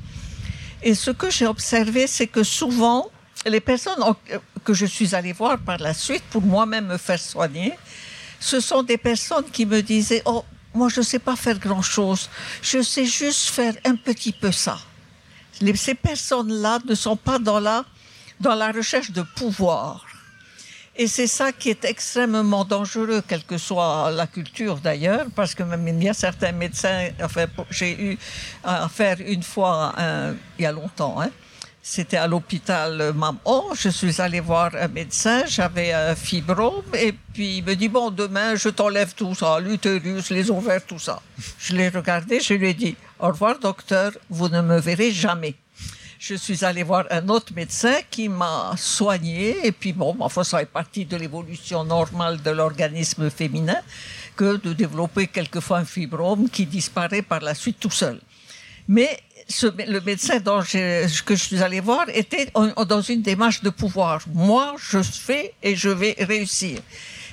[0.81, 3.09] Et ce que j'ai observé, c'est que souvent,
[3.45, 4.01] les personnes
[4.63, 7.73] que je suis allée voir par la suite pour moi-même me faire soigner,
[8.43, 12.29] ce sont des personnes qui me disaient, oh, moi je ne sais pas faire grand-chose,
[12.61, 14.77] je sais juste faire un petit peu ça
[15.75, 17.85] ces personnes-là ne sont pas dans la,
[18.39, 20.05] dans la recherche de pouvoir.
[20.95, 25.63] Et c'est ça qui est extrêmement dangereux, quelle que soit la culture d'ailleurs, parce que
[25.63, 28.17] même il y a certains médecins, enfin, j'ai eu
[28.63, 29.95] à faire une fois,
[30.59, 31.31] il y a longtemps, hein,
[31.85, 37.57] c'était à l'hôpital Maman, je suis allée voir un médecin, j'avais un fibrome, et puis
[37.57, 41.21] il me dit, bon, demain, je t'enlève tout ça, l'utérus, les ovaires, tout ça.
[41.59, 45.55] Je l'ai regardé, je lui ai dit, au revoir docteur, vous ne me verrez jamais.
[46.19, 50.61] Je suis allée voir un autre médecin qui m'a soigné et puis bon, enfin ça
[50.61, 53.81] est partie de l'évolution normale de l'organisme féminin
[54.37, 58.21] que de développer quelquefois un fibrome qui disparaît par la suite tout seul.
[58.87, 59.19] Mais
[59.87, 62.49] le médecin que je suis allée voir était
[62.87, 64.21] dans une démarche de pouvoir.
[64.33, 66.79] Moi, je fais et je vais réussir.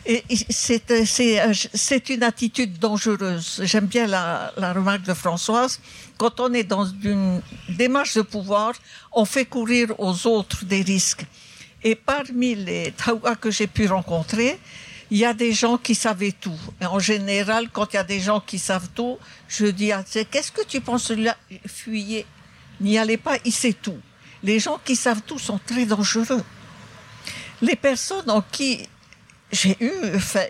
[0.07, 3.61] Et c'est une attitude dangereuse.
[3.65, 5.81] J'aime bien la, remarque de Françoise.
[6.17, 8.73] Quand on est dans une démarche de pouvoir,
[9.13, 11.27] on fait courir aux autres des risques.
[11.83, 14.59] Et parmi les Taouas que j'ai pu rencontrer,
[15.11, 16.59] il y a des gens qui savaient tout.
[16.81, 19.19] Et en général, quand il y a des gens qui savent tout,
[19.49, 22.27] je dis, ah, qu'est-ce que tu penses là Fuyez.
[22.81, 23.99] N'y allez pas, il sait tout.
[24.43, 26.43] Les gens qui savent tout sont très dangereux.
[27.61, 28.89] Les personnes en qui
[29.53, 29.93] j'ai eu,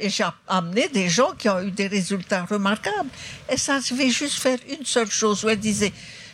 [0.04, 3.08] j'ai amené des gens qui ont eu des résultats remarquables.
[3.50, 5.44] Et ça, je vais juste faire une seule chose.
[5.44, 5.92] Où elle disait,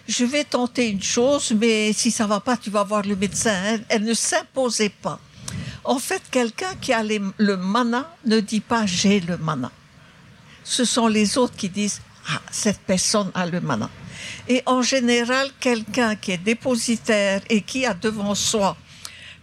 [0.09, 3.79] je vais tenter une chose, mais si ça va pas, tu vas voir le médecin.
[3.89, 5.21] Elle ne s'imposait pas.
[5.87, 9.71] En fait, quelqu'un qui a le mana ne dit pas j'ai le mana.
[10.65, 13.89] Ce sont les autres qui disent ah, cette personne a le mana.
[14.49, 18.77] Et en général, quelqu'un qui est dépositaire et qui a devant soi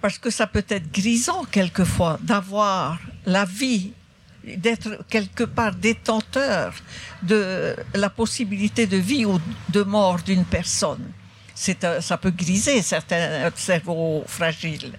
[0.01, 3.93] parce que ça peut être grisant quelquefois d'avoir la vie,
[4.43, 6.73] d'être quelque part détenteur
[7.21, 11.09] de la possibilité de vie ou de mort d'une personne.
[11.55, 14.91] Ça peut griser certains cerveaux fragiles.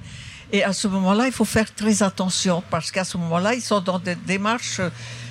[0.54, 3.80] Et à ce moment-là, il faut faire très attention parce qu'à ce moment-là, ils sont
[3.80, 4.80] dans des démarches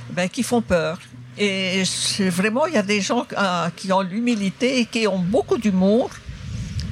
[0.09, 0.99] ben, qui font peur.
[1.37, 1.83] Et
[2.19, 6.09] vraiment, il y a des gens euh, qui ont l'humilité et qui ont beaucoup d'humour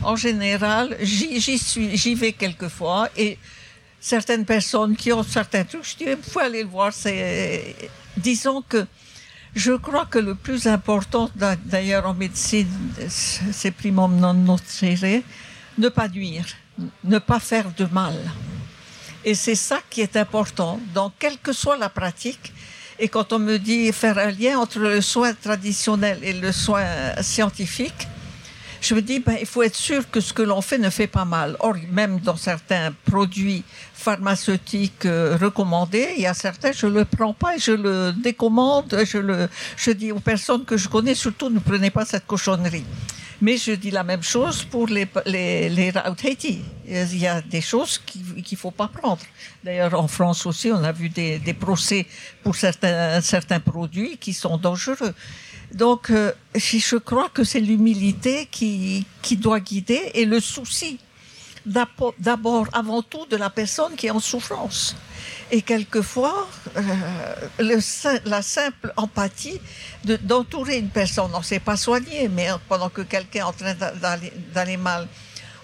[0.01, 3.37] en général, j'y vais quelquefois et
[3.99, 6.91] certaines personnes qui ont certains trucs, je dis, vous pouvez aller le voir.
[8.15, 8.87] Disons que
[9.55, 11.29] je crois que le plus important,
[11.65, 12.71] d'ailleurs en médecine,
[13.09, 15.21] c'est primum non nocere,
[15.77, 16.45] ne pas nuire,
[17.03, 18.15] ne pas faire de mal.
[19.23, 22.51] Et c'est ça qui est important dans quelle que soit la pratique.
[22.99, 26.85] Et quand on me dit faire un lien entre le soin traditionnel et le soin
[27.21, 28.07] scientifique,
[28.81, 31.05] je me dis, ben, il faut être sûr que ce que l'on fait ne fait
[31.05, 31.55] pas mal.
[31.59, 37.05] Or, même dans certains produits pharmaceutiques euh, recommandés, il y a certains, je ne le
[37.05, 38.99] prends pas et je le décommande.
[39.05, 42.85] Je, le, je dis aux personnes que je connais, surtout, ne prenez pas cette cochonnerie.
[43.41, 45.91] Mais je dis la même chose pour les, les, les
[46.23, 46.61] Haiti.
[46.87, 49.21] Il y a des choses qu'il ne faut pas prendre.
[49.63, 52.05] D'ailleurs, en France aussi, on a vu des, des procès
[52.43, 55.13] pour certains, certains produits qui sont dangereux.
[55.73, 60.99] Donc, euh, je crois que c'est l'humilité qui, qui doit guider et le souci
[61.65, 64.95] d'abord, avant tout, de la personne qui est en souffrance.
[65.53, 67.79] Et quelquefois, euh,
[68.25, 69.59] la simple empathie
[70.05, 73.75] d'entourer une personne, on ne sait pas soigner, mais pendant que quelqu'un est en train
[74.53, 75.07] d'aller mal,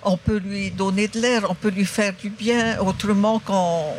[0.03, 3.95] on peut lui donner de l'air, on peut lui faire du bien autrement qu'en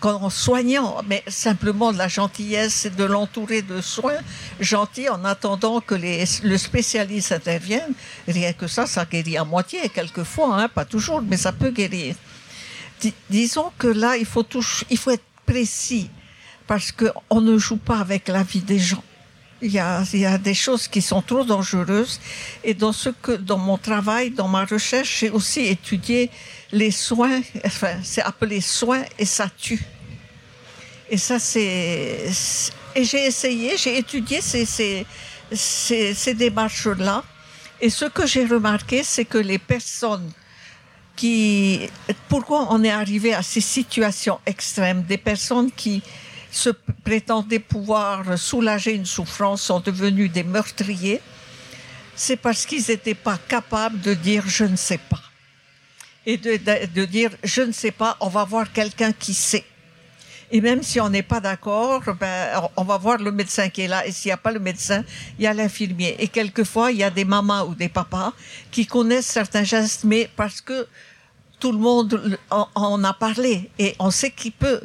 [0.00, 4.18] qu'en soignant, mais simplement de la gentillesse et de l'entourer de soins
[4.58, 7.92] gentils en attendant que le spécialiste intervienne.
[8.26, 12.16] Rien que ça, ça guérit à moitié, quelquefois, hein, pas toujours, mais ça peut guérir.
[13.30, 14.44] Disons que là, il faut,
[14.90, 16.10] il faut être précis
[16.66, 19.02] parce qu'on ne joue pas avec la vie des gens.
[19.60, 22.20] Il y, a, il y a des choses qui sont trop dangereuses
[22.62, 26.30] et dans ce que dans mon travail, dans ma recherche, j'ai aussi étudié
[26.70, 29.84] les soins, enfin, c'est appelé soins et ça tue.
[31.10, 32.30] Et ça, c'est.
[32.94, 35.06] Et j'ai essayé, j'ai étudié ces, ces,
[35.52, 37.24] ces, ces démarches-là.
[37.80, 40.30] Et ce que j'ai remarqué, c'est que les personnes
[41.18, 41.90] qui.
[42.28, 45.02] Pourquoi on est arrivé à ces situations extrêmes?
[45.02, 46.02] Des personnes qui
[46.50, 46.70] se
[47.04, 51.20] prétendaient pouvoir soulager une souffrance sont devenus des meurtriers.
[52.14, 55.20] C'est parce qu'ils n'étaient pas capables de dire je ne sais pas
[56.28, 59.64] et de, dire je ne sais pas, on va voir quelqu'un qui sait.
[60.50, 63.88] Et même si on n'est pas d'accord, ben, on va voir le médecin qui est
[63.88, 64.06] là.
[64.06, 65.04] Et s'il n'y a pas le médecin,
[65.38, 66.16] il y a l'infirmier.
[66.18, 68.32] Et quelquefois, il y a des mamans ou des papas
[68.70, 70.86] qui connaissent certains gestes, mais parce que
[71.60, 74.80] tout le monde en, a parlé et on sait qu'il peut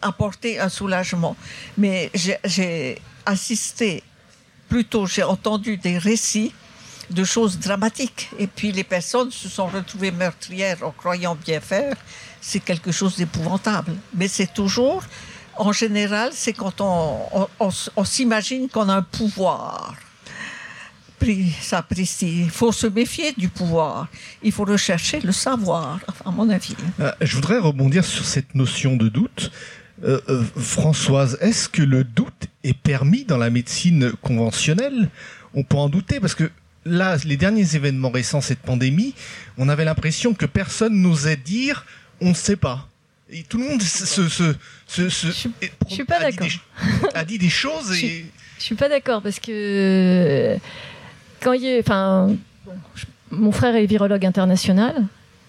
[0.00, 1.36] apporter un soulagement.
[1.78, 4.02] Mais j'ai assisté,
[4.68, 6.52] plutôt j'ai entendu des récits
[7.10, 8.30] de choses dramatiques.
[8.38, 11.96] Et puis les personnes se sont retrouvées meurtrières en croyant bien faire.
[12.40, 13.94] C'est quelque chose d'épouvantable.
[14.14, 15.02] Mais c'est toujours,
[15.56, 19.94] en général, c'est quand on, on, s'imagine qu'on a un pouvoir.
[21.60, 21.86] Ça
[22.22, 24.08] Il faut se méfier du pouvoir.
[24.42, 26.74] Il faut rechercher le savoir, à mon avis.
[27.00, 29.50] Euh, je voudrais rebondir sur cette notion de doute.
[30.04, 35.10] Euh, euh, Françoise, est-ce que le doute est permis dans la médecine conventionnelle?
[35.54, 36.50] On peut en douter parce que
[36.84, 39.14] là, les derniers événements récents, cette pandémie,
[39.58, 41.86] on avait l'impression que personne n'osait dire
[42.20, 42.88] on ne sait pas.
[43.30, 44.54] Et tout le monde se, se,
[44.86, 45.30] se, je,
[45.88, 46.46] suis pas d'accord.
[47.14, 48.26] A dit des choses et.
[48.58, 50.58] Je, suis pas d'accord parce que
[51.42, 52.30] quand il enfin,
[53.30, 55.04] mon frère est virologue international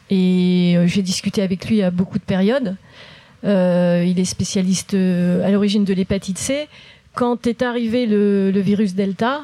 [0.10, 2.76] et euh, j'ai discuté avec lui à beaucoup de périodes.
[3.46, 6.68] Euh, il est spécialiste euh, à l'origine de l'hépatite C.
[7.14, 9.42] Quand est arrivé le, virus Delta,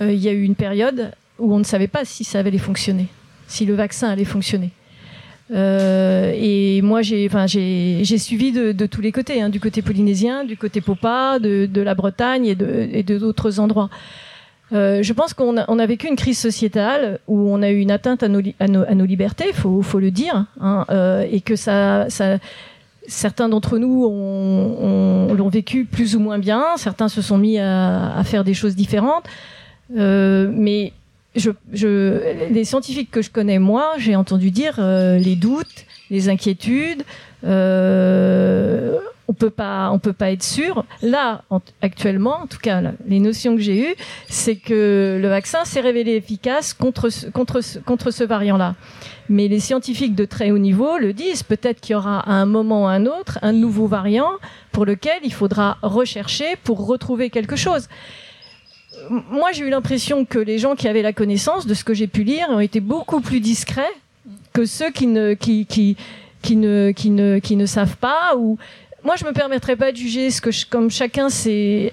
[0.00, 3.06] il y a eu une période où on ne savait pas si ça allait fonctionner,
[3.48, 4.70] si le vaccin allait fonctionner.
[5.52, 10.56] Et moi, j'ai, enfin, j'ai, suivi de, tous les côtés, hein, du côté polynésien, du
[10.56, 13.90] côté Popa, de, la Bretagne et de, et d'autres endroits.
[14.72, 18.22] Euh, je pense qu'on a, vécu une crise sociétale où on a eu une atteinte
[18.22, 18.40] à nos,
[19.04, 22.38] libertés, faut, faut le dire, hein, euh, et que certains
[23.48, 28.44] d'entre nous ont, l'ont vécu plus ou moins bien, certains se sont mis à, faire
[28.44, 29.24] des choses différentes,
[29.90, 30.92] mais
[31.36, 36.28] je, je, les scientifiques que je connais, moi, j'ai entendu dire euh, les doutes, les
[36.28, 37.04] inquiétudes.
[39.30, 40.84] On peut pas, on peut pas être sûr.
[41.02, 41.42] Là,
[41.82, 43.94] actuellement, en tout cas, les notions que j'ai eues,
[44.28, 48.74] c'est que le vaccin s'est révélé efficace contre ce, contre contre ce variant-là.
[49.28, 51.44] Mais les scientifiques de très haut niveau le disent.
[51.44, 54.32] Peut-être qu'il y aura à un moment ou à un autre un nouveau variant
[54.72, 57.86] pour lequel il faudra rechercher pour retrouver quelque chose
[59.08, 62.06] moi, j'ai eu l'impression que les gens qui avaient la connaissance de ce que j'ai
[62.06, 63.94] pu lire ont été beaucoup plus discrets
[64.52, 65.96] que ceux qui ne, qui, qui,
[66.42, 68.58] qui ne, qui ne, qui ne savent pas ou
[69.04, 71.28] moi, je me permettrai pas de juger ce que, comme chacun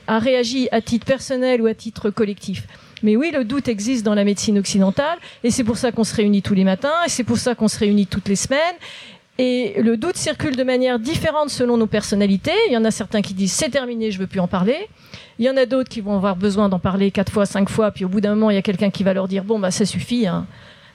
[0.08, 2.68] a réagi à titre personnel ou à titre collectif.
[3.04, 6.16] Mais oui, le doute existe dans la médecine occidentale, et c'est pour ça qu'on se
[6.16, 8.76] réunit tous les matins, et c'est pour ça qu'on se réunit toutes les semaines.
[9.40, 12.56] Et le doute circule de manière différente selon nos personnalités.
[12.70, 14.90] Il y en a certains qui disent c'est terminé, je veux plus en parler.
[15.38, 17.92] Il y en a d'autres qui vont avoir besoin d'en parler quatre fois, cinq fois,
[17.92, 19.70] puis au bout d'un moment, il y a quelqu'un qui va leur dire bon bah
[19.70, 20.26] ça suffit.
[20.26, 20.48] Hein.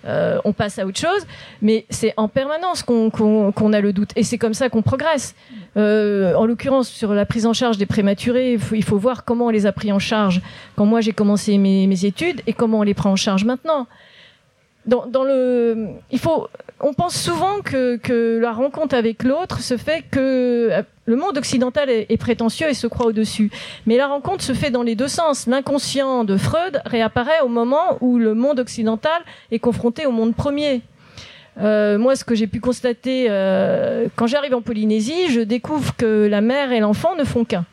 [0.05, 1.26] Euh, on passe à autre chose.
[1.61, 4.11] Mais c'est en permanence qu'on a le doute.
[4.16, 5.34] Et c'est comme ça qu'on progresse.
[5.76, 9.50] Euh, en l'occurrence, sur la prise en charge des prématurés, il faut, voir comment on
[9.50, 10.42] les a pris en charge
[10.76, 13.86] quand moi j'ai commencé mes, mes études et comment on les prend en charge maintenant
[14.87, 16.49] dans, le, il faut,
[16.80, 21.89] on pense souvent que, la rencontre avec l'autre se fait que euh, le monde occidental
[21.89, 23.51] est, prétentieux et se croit au-dessus.
[23.87, 25.47] Mais la rencontre se fait dans les deux sens.
[25.47, 30.83] L'inconscient de Freud réapparaît au moment où le monde occidental est confronté au monde premier.
[31.61, 36.26] Euh, moi, ce que j'ai pu constater euh, quand j'arrive en Polynésie, je découvre que
[36.26, 37.64] la mère et l'enfant ne font qu'un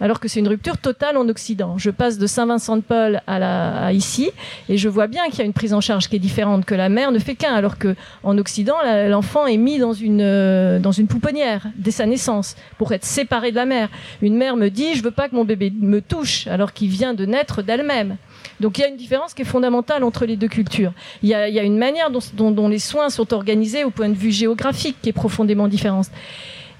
[0.00, 1.78] alors que c'est une rupture totale en Occident.
[1.78, 4.30] Je passe de Saint-Vincent-de-Paul à, la, ici,
[4.68, 6.74] et je vois bien qu'il y a une prise en charge qui est différente, que
[6.74, 8.76] la mère ne fait qu'un, alors que en Occident,
[9.08, 13.50] l'enfant est mis dans une, euh, dans une pouponnière dès sa naissance, pour être séparé
[13.50, 13.88] de la mère.
[14.22, 17.14] Une mère me dit, je veux pas que mon bébé me touche, alors qu'il vient
[17.14, 18.16] de naître d'elle-même.
[18.60, 20.92] Donc il y a une différence qui est fondamentale entre les deux cultures.
[21.22, 24.32] Il y a, une manière dont, dont, les soins sont organisés au point de vue
[24.32, 26.06] géographique qui est profondément différente.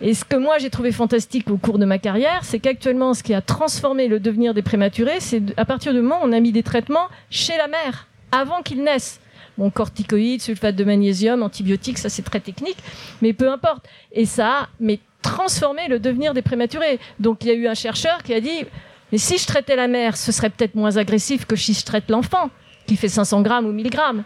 [0.00, 3.22] Et ce que moi j'ai trouvé fantastique au cours de ma carrière, c'est qu'actuellement, ce
[3.22, 6.40] qui a transformé le devenir des prématurés, c'est à partir du moment où on a
[6.40, 9.20] mis des traitements chez la mère, avant qu'ils naissent.
[9.56, 12.78] Bon, corticoïdes, sulfate de magnésium, antibiotiques, ça c'est très technique,
[13.22, 13.88] mais peu importe.
[14.12, 16.98] Et ça a mais, transformé le devenir des prématurés.
[17.18, 18.64] Donc il y a eu un chercheur qui a dit,
[19.12, 22.08] mais si je traitais la mère, ce serait peut-être moins agressif que si je traite
[22.08, 22.50] l'enfant,
[22.86, 24.22] qui fait 500 grammes ou 1000 grammes.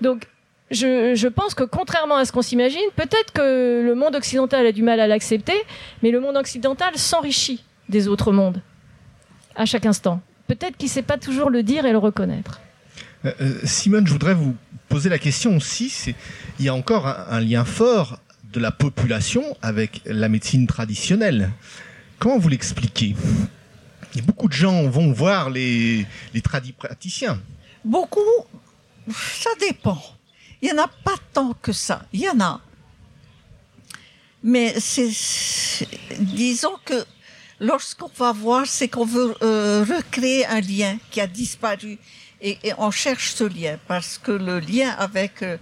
[0.00, 0.26] Donc
[0.74, 4.82] je, pense que contrairement à ce qu'on s'imagine, peut-être que le monde occidental a du
[4.82, 5.56] mal à l'accepter,
[6.02, 8.60] mais le monde occidental s'enrichit des autres mondes
[9.56, 10.20] à chaque instant.
[10.46, 12.60] Peut-être qu'il ne sait pas toujours le dire et le reconnaître.
[13.24, 14.54] Euh, euh, Simone, je voudrais vous
[14.88, 16.14] poser la question aussi.
[16.58, 18.18] il y a encore un, lien fort
[18.52, 21.50] de la population avec la médecine traditionnelle.
[22.18, 23.16] Comment vous l'expliquez?
[24.26, 27.40] Beaucoup de gens vont voir les, les praticiens.
[27.84, 28.20] Beaucoup,
[29.10, 30.00] ça dépend.
[30.62, 32.06] Il n'y en a pas tant que ça.
[32.12, 32.60] Il y en a.
[34.42, 35.10] Mais c'est,
[36.18, 37.04] disons que
[37.60, 41.98] lorsqu'on va voir, c'est qu'on veut euh, recréer un lien qui a disparu
[42.42, 45.56] et, on cherche ce lien parce que le lien avec euh,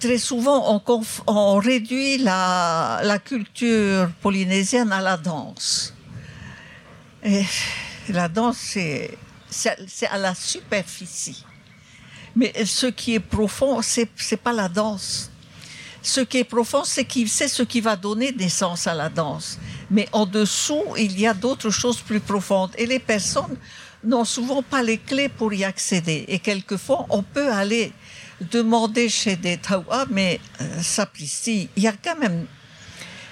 [0.00, 0.82] très souvent
[1.26, 5.92] on, réduit la, la, culture polynésienne à la danse.
[7.22, 7.44] Et
[8.08, 8.76] la danse,
[9.50, 11.44] c'est à la superficie.
[12.38, 15.28] Mais ce qui est profond, c'est c'est pas la danse.
[16.00, 17.04] Ce qui est profond, c'est
[17.48, 19.58] ce qui va donner naissance à la danse.
[19.90, 22.70] Mais en dessous, il y a d'autres choses plus profondes.
[22.78, 23.56] Et les personnes
[24.04, 26.26] n'ont souvent pas les clés pour y accéder.
[26.28, 27.92] Et quelquefois, on peut aller
[28.40, 32.46] demander chez des tawa, mais euh, sapristi, il y a quand même,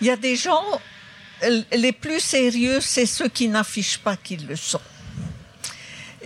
[0.00, 0.64] il y a des gens,
[1.72, 4.80] les plus sérieux, c'est ceux qui n'affichent pas qu'ils le sont.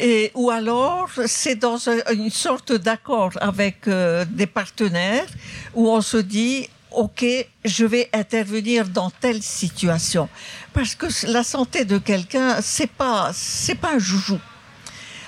[0.00, 1.78] Et, ou alors, c'est dans
[2.10, 5.26] une sorte d'accord avec euh, des partenaires
[5.74, 7.24] où on se dit, OK,
[7.64, 10.28] je vais intervenir dans telle situation.
[10.72, 14.38] Parce que la santé de quelqu'un, c'est pas, c'est pas un joujou.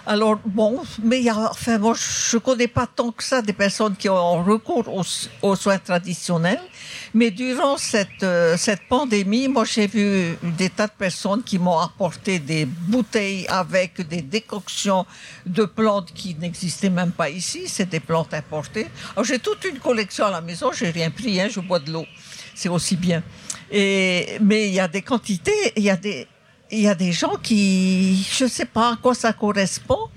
[0.05, 3.53] Alors bon, mais il y a, enfin moi je connais pas tant que ça des
[3.53, 4.89] personnes qui ont recours
[5.43, 6.61] aux, soins traditionnels,
[7.15, 11.79] mais durant cette euh, cette pandémie, moi j'ai vu des tas de personnes qui m'ont
[11.79, 15.07] apporté des bouteilles avec des décoctions
[15.47, 18.89] de plantes qui n'existaient même pas ici, c'est des plantes importées.
[19.13, 21.93] Alors j'ai toute une collection à la maison, j'ai rien pris, hein, je bois de
[21.93, 22.07] l'eau,
[22.57, 23.23] c'est aussi bien.
[23.71, 26.27] Et mais il y a des quantités, il y a des
[26.73, 30.09] il y a des gens qui, je ne sais pas à quoi ça correspond,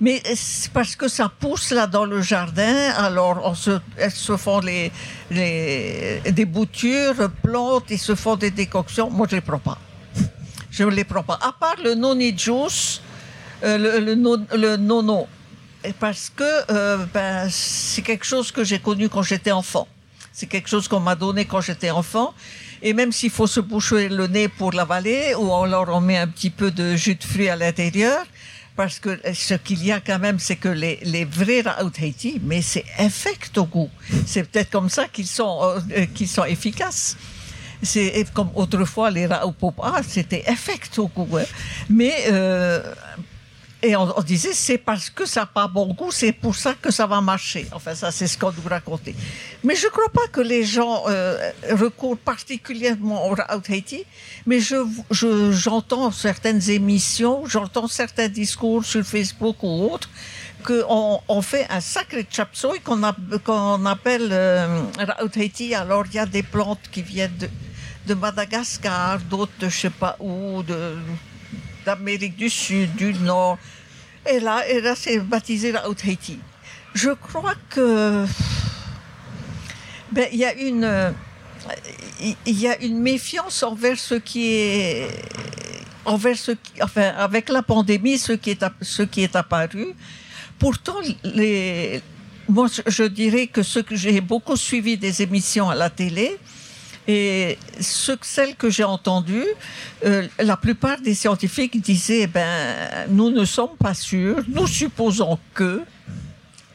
[0.00, 3.56] mais c'est parce que ça pousse là dans le jardin, alors
[3.96, 9.08] elles se font des boutures, plantes, ils se font des décoctions.
[9.08, 9.78] Moi, je ne les prends pas.
[10.70, 11.38] Je ne les prends pas.
[11.40, 13.00] À part le noni juice,
[13.64, 15.26] euh, le, le, le nono.
[15.98, 19.88] Parce que euh, ben, c'est quelque chose que j'ai connu quand j'étais enfant.
[20.32, 22.34] C'est quelque chose qu'on m'a donné quand j'étais enfant.
[22.82, 26.28] Et même s'il faut se boucher le nez pour l'avaler, ou alors on met un
[26.28, 28.24] petit peu de jus de fruits à l'intérieur,
[28.76, 32.40] parce que ce qu'il y a quand même, c'est que les, les vrais Raout Haiti,
[32.44, 33.90] mais c'est infect au goût.
[34.24, 37.16] C'est peut-être comme ça qu'ils sont, euh, qu'ils sont efficaces.
[37.82, 41.38] C'est comme autrefois les Raout Popa, c'était infect au goût.
[41.38, 41.44] Hein.
[41.90, 42.80] Mais euh,
[43.80, 46.90] et on, disait, c'est parce que ça n'a pas bon goût, c'est pour ça que
[46.90, 47.68] ça va marcher.
[47.70, 49.14] Enfin, ça, c'est ce qu'on nous racontait.
[49.62, 53.36] Mais je ne crois pas que les gens euh, recourent particulièrement au
[53.68, 54.04] Haiti,
[54.46, 54.84] mais je,
[55.52, 60.10] j'entends certaines émissions, j'entends certains discours sur Facebook ou autres,
[60.64, 64.82] qu'on on fait un sacré chapsoy qu'on, appelle euh,
[65.36, 65.76] Haiti.
[65.76, 67.48] Alors, il y a des plantes qui viennent de,
[68.08, 70.96] de Madagascar, d'autres de je sais pas où, de
[71.88, 73.56] d'Amérique du Sud, du Nord.
[74.30, 76.38] Et là, et là c'est baptisé la Haute Haïti.
[76.92, 78.26] Je crois que
[80.12, 81.14] ben, il y a une
[82.46, 85.08] y a une méfiance envers ce qui est
[86.04, 89.86] envers ce qui, enfin avec la pandémie ce qui est ce qui est apparu.
[90.58, 92.02] Pourtant les
[92.48, 92.66] moi
[92.98, 96.36] je dirais que ce que j'ai beaucoup suivi des émissions à la télé
[97.08, 99.46] et ce, celles que j'ai entendues,
[100.04, 105.82] euh, la plupart des scientifiques disaient, ben, nous ne sommes pas sûrs, nous supposons que,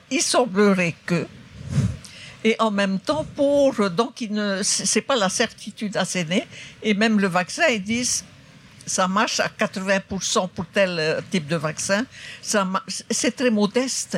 [0.09, 1.27] il semblerait que,
[2.43, 4.27] et en même temps, pour donc,
[5.07, 6.45] pas la certitude assénée,
[6.81, 8.25] et même le vaccin, ils disent,
[8.87, 12.05] ça marche à 80% pour tel euh, type de vaccin,
[12.41, 14.17] c'est très modeste.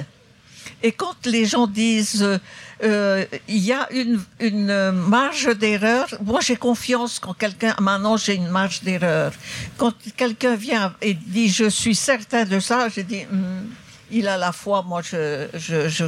[0.84, 2.40] Et quand les gens disent
[2.84, 8.50] euh, il y a une, marge d'erreur, moi j'ai confiance quand quelqu'un, maintenant j'ai une
[8.50, 9.32] marge d'erreur.
[9.78, 13.66] Quand quelqu'un vient et dit je suis certain de ça, je dis hmm,
[14.12, 16.06] il a la foi, moi je, je, je,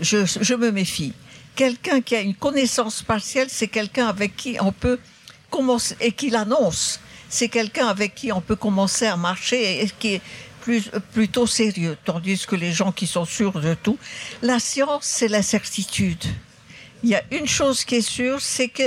[0.00, 1.12] je, je me méfie.
[1.54, 4.98] Quelqu'un qui a une connaissance partielle, c'est quelqu'un avec qui on peut
[5.50, 7.00] commencer et qui l'annonce.
[7.28, 10.20] C'est quelqu'un avec qui on peut commencer à marcher et qui
[10.66, 13.98] est plutôt sérieux, tandis que les gens qui sont sûrs de tout,
[14.42, 16.24] la science, c'est la certitude.
[17.02, 18.82] Il y a une chose qui est sûre, c'est que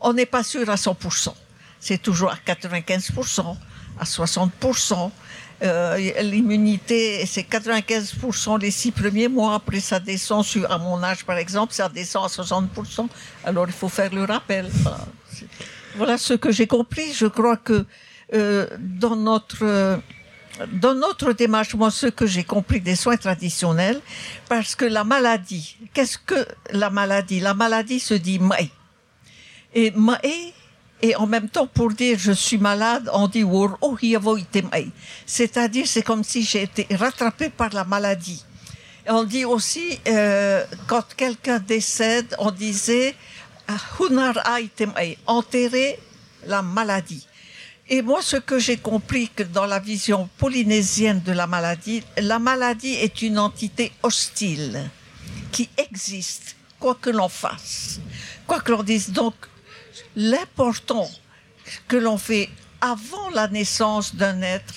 [0.00, 1.34] on n'est pas sûr à 100%.
[1.78, 3.56] C'est toujours à 95%,
[3.98, 5.10] à 60%.
[5.62, 9.54] Euh, l'immunité, c'est 95% les six premiers mois.
[9.54, 13.08] Après, ça descend sur, à mon âge, par exemple, ça descend à 60%.
[13.44, 14.70] Alors, il faut faire le rappel.
[15.96, 17.12] Voilà ce que j'ai compris.
[17.12, 17.84] Je crois que
[18.32, 20.00] euh, dans notre
[20.72, 24.00] dans notre démarche, moi, ce que j'ai compris des soins traditionnels,
[24.48, 27.40] parce que la maladie, qu'est-ce que la maladie?
[27.40, 28.70] La maladie se dit maï.
[29.74, 30.52] Et maï,
[31.02, 33.44] et en même temps, pour dire je suis malade, on dit
[35.26, 38.44] C'est-à-dire, c'est comme si j'ai été rattrapé par la maladie.
[39.06, 43.14] Et on dit aussi, euh, quand quelqu'un décède, on disait
[43.98, 44.38] hunar
[45.26, 45.98] enterrer
[46.46, 47.26] la maladie.
[47.92, 52.38] Et moi, ce que j'ai compris que dans la vision polynésienne de la maladie, la
[52.38, 54.88] maladie est une entité hostile
[55.50, 57.98] qui existe, quoi que l'on fasse,
[58.46, 59.10] quoi que l'on dise.
[59.10, 59.34] Donc,
[60.14, 61.10] l'important
[61.88, 62.48] que l'on fait
[62.80, 64.74] avant la naissance d'un être,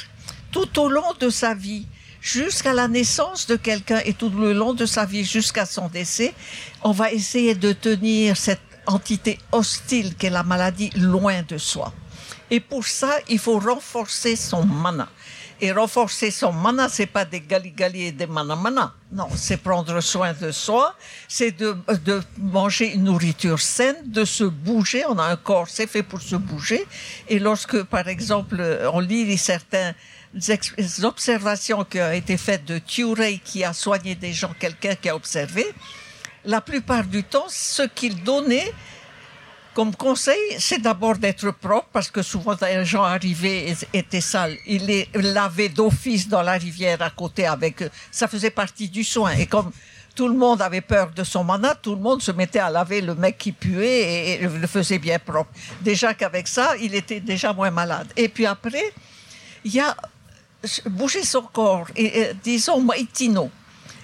[0.51, 1.85] tout au long de sa vie,
[2.19, 6.33] jusqu'à la naissance de quelqu'un et tout le long de sa vie jusqu'à son décès,
[6.81, 11.93] on va essayer de tenir cette entité hostile qu'est la maladie loin de soi.
[12.53, 15.09] Et pour ça, il faut renforcer son mana.
[15.59, 18.93] Et renforcer son mana, c'est pas des gali-gali et des mana-mana.
[19.11, 20.95] Non, c'est prendre soin de soi,
[21.27, 21.75] c'est de,
[22.37, 25.03] manger une nourriture saine, de se bouger.
[25.09, 26.85] On a un corps, c'est fait pour se bouger.
[27.27, 28.61] Et lorsque, par exemple,
[28.93, 29.95] on lit certaines
[31.01, 35.15] observations qui ont été faites de Thurey, qui a soigné des gens, quelqu'un qui a
[35.15, 35.65] observé,
[36.45, 38.71] la plupart du temps, ce qu'il donnait,
[39.73, 44.57] comme conseil, c'est d'abord d'être propre, parce que souvent les gens arrivaient étaient sales.
[44.67, 49.31] Il les lavait d'office dans la rivière à côté avec Ça faisait partie du soin.
[49.31, 49.71] Et comme
[50.15, 53.01] tout le monde avait peur de son manat, tout le monde se mettait à laver
[53.01, 55.49] le mec qui puait et, le faisait bien propre.
[55.81, 58.07] Déjà qu'avec ça, il était déjà moins malade.
[58.15, 58.93] Et puis après,
[59.63, 59.95] il y a
[60.85, 63.49] bouger son corps, et, disons, maitino.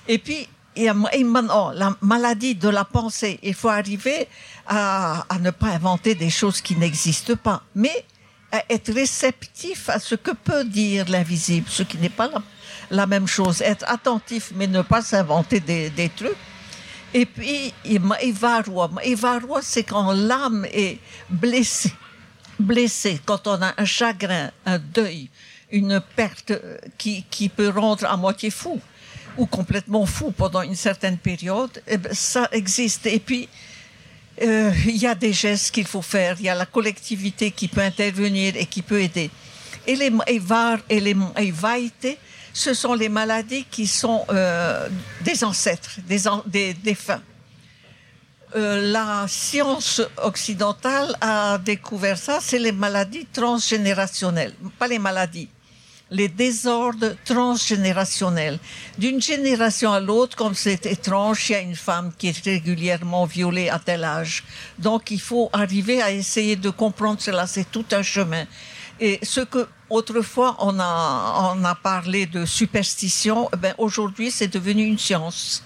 [0.07, 3.39] Et puis, la maladie de la pensée.
[3.43, 4.27] Il faut arriver
[4.67, 8.05] à, ne pas inventer des choses qui n'existent pas, mais
[8.51, 12.29] à être réceptif à ce que peut dire l'invisible, ce qui n'est pas
[12.89, 13.61] la, même chose.
[13.61, 16.37] Être attentif, mais ne pas s'inventer des, trucs.
[17.13, 18.89] Et puis, Ivarwa.
[19.03, 20.99] Ivarwa, c'est quand l'âme est
[21.29, 21.93] blessée.
[22.59, 25.29] Blessée, quand on a un chagrin, un deuil,
[25.71, 26.53] une perte
[26.97, 28.81] qui, qui peut rendre à moitié fou
[29.37, 33.05] ou complètement fou pendant une certaine période, eh ben, ça existe.
[33.05, 33.49] Et puis,
[34.41, 37.67] euh, il y a des gestes qu'il faut faire, il y a la collectivité qui
[37.67, 39.29] peut intervenir et qui peut aider.
[39.85, 40.09] Et les
[40.39, 41.15] var et les
[41.51, 42.17] vaite,
[42.53, 44.87] ce sont les maladies qui sont euh,
[45.21, 47.21] des ancêtres, des, des défunts.
[48.55, 55.49] Euh, la science occidentale a découvert ça, c'est les maladies transgénérationnelles, pas les maladies
[56.11, 58.59] les désordres transgénérationnels.
[58.97, 63.25] D'une génération à l'autre, comme c'est étrange, il y a une femme qui est régulièrement
[63.25, 64.43] violée à tel âge.
[64.77, 68.45] Donc il faut arriver à essayer de comprendre cela, c'est tout un chemin.
[68.99, 74.47] Et ce que autrefois on a, on a parlé de superstition, eh ben aujourd'hui c'est
[74.47, 75.63] devenu une science.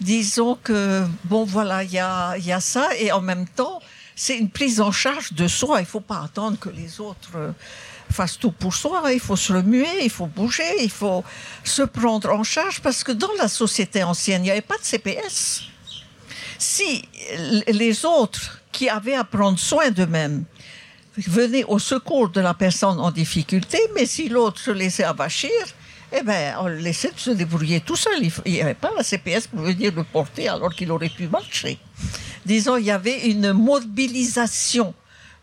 [0.00, 3.80] Disons que, bon voilà, il y a, y a ça, et en même temps,
[4.14, 5.78] c'est une prise en charge de soi.
[5.80, 7.52] Il ne faut pas attendre que les autres
[8.10, 9.02] fasse tout pour soi.
[9.12, 11.24] Il faut se remuer, il faut bouger, il faut
[11.64, 14.84] se prendre en charge parce que dans la société ancienne, il n'y avait pas de
[14.84, 15.62] CPS.
[16.58, 17.04] Si
[17.68, 20.44] les autres qui avaient à prendre soin d'eux-mêmes
[21.16, 25.50] venaient au secours de la personne en difficulté, mais si l'autre se laissait avachir,
[26.12, 28.22] eh ben, on le laissait se débrouiller tout seul.
[28.46, 31.78] Il n'y avait pas la CPS pour venir le porter alors qu'il aurait pu marcher.
[32.46, 34.94] Disons, il y avait une mobilisation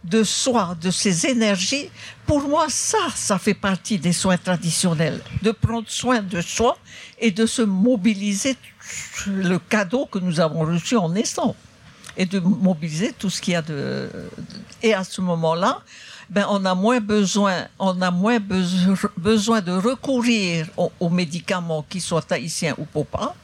[0.06, 1.90] de soi, de ses énergies.
[2.26, 5.22] Pour moi, ça, ça fait partie des soins traditionnels.
[5.42, 6.78] De prendre soin de soi
[7.20, 8.56] et de se mobiliser
[9.28, 11.56] le cadeau que nous avons reçu en naissant.
[12.18, 14.10] Et de mobiliser tout ce qu'il y a de...
[14.82, 15.82] Et à ce moment-là,
[16.30, 18.40] ben, on a moins besoin, on a moins
[19.18, 23.36] besoin de recourir aux, médicaments, qu'ils soient haïtiens ou pas,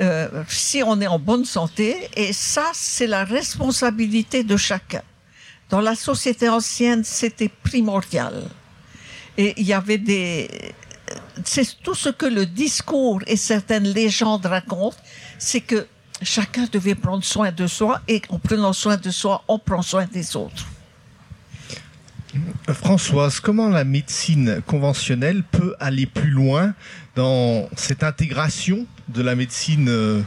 [0.00, 2.08] euh, si on est en bonne santé.
[2.14, 5.02] Et ça, c'est la responsabilité de chacun.
[5.68, 8.44] Dans la société ancienne, c'était primordial.
[9.36, 10.48] Et il y avait des...
[11.44, 14.96] C'est tout ce que le discours et certaines légendes racontent,
[15.38, 15.86] c'est que
[16.22, 20.06] chacun devait prendre soin de soi et en prenant soin de soi, on prend soin
[20.06, 20.66] des autres.
[22.68, 26.74] Françoise, comment la médecine conventionnelle peut aller plus loin
[27.14, 30.22] dans cette intégration de la médecine euh,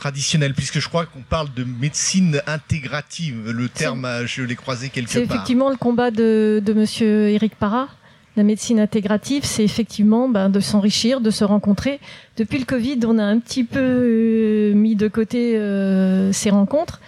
[0.00, 3.50] traditionnelle Puisque je crois qu'on parle de médecine intégrative.
[3.50, 5.12] Le terme, je l'ai croisé quelque part.
[5.12, 7.88] C'est effectivement le combat de, de Monsieur Éric Parra.
[8.36, 12.00] La médecine intégrative, c'est effectivement ben, de s'enrichir, de se rencontrer.
[12.36, 17.00] Depuis le Covid, on a un petit peu euh, mis de côté euh, ces rencontres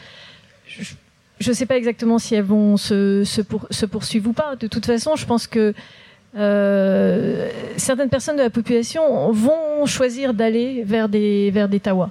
[1.42, 4.56] je ne sais pas exactement si elles vont se, se, poursuivre ou pas.
[4.56, 5.74] De toute façon, je pense que
[6.36, 12.10] euh, certaines personnes de la population vont choisir d'aller vers des, vers des tawas.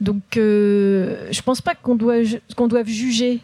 [0.00, 3.40] Donc, euh, je ne pense pas qu'on doive juger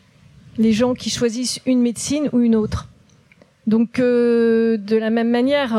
[0.59, 2.89] les gens qui choisissent une médecine ou une autre.
[3.67, 5.71] Donc, euh, de la même manière,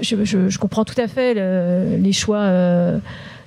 [0.00, 2.38] je, je, comprends tout à fait les choix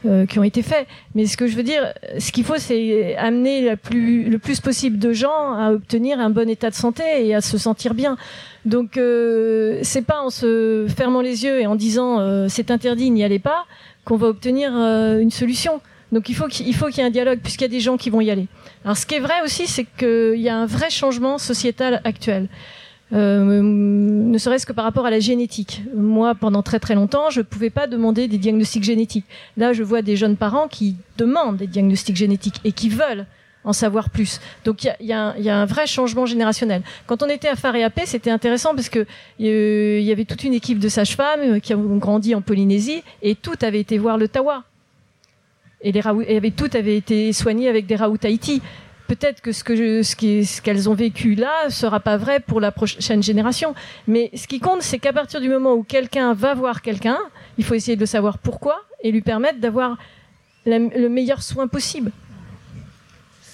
[0.05, 0.87] euh, qui ont été faits.
[1.15, 5.13] Mais ce que je veux dire, ce qu'il faut, c'est amener le plus possible de
[5.13, 8.17] gens à obtenir un bon état de santé et à se sentir bien.
[8.65, 13.09] Donc, euh, c'est pas en se fermant les yeux et en disant euh, c'est interdit,
[13.09, 13.65] n'y allez pas,
[14.05, 15.81] qu'on va obtenir euh, une solution.
[16.11, 18.21] Donc il faut qu'il y ait un dialogue puisqu'il y a des gens qui vont
[18.21, 18.47] y aller.
[18.83, 22.47] Alors ce qui est vrai aussi, c'est qu'il y a un vrai changement sociétal actuel.
[23.11, 25.81] Euh, ne serait-ce que par rapport à la génétique.
[25.95, 29.25] Moi, pendant très très longtemps, je ne pouvais pas demander des diagnostics génétiques.
[29.57, 33.25] Là, je vois des jeunes parents qui demandent des diagnostics génétiques et qui veulent
[33.63, 34.39] en savoir plus.
[34.63, 36.81] Donc il y a, un vrai changement générationnel.
[37.07, 39.05] Quand on était à Faréapé, c'était intéressant parce que
[39.37, 43.35] il y avait toute une équipe de sages-femmes euh, qui ont grandi en Polynésie et
[43.35, 44.63] tout avait été voir le Tawa.
[45.81, 48.61] Et, les et tout avait été soigné avec des Raoult Haïti
[49.09, 53.23] peut-être que ce que ce qu'elles ont vécu là sera pas vrai pour la prochaine
[53.23, 53.73] génération.
[54.07, 57.17] Mais ce qui compte, c'est qu'à partir du moment où quelqu'un va voir quelqu'un,
[57.57, 59.97] il faut essayer de savoir pourquoi et lui permettre d'avoir
[60.65, 62.11] le meilleur soin possible.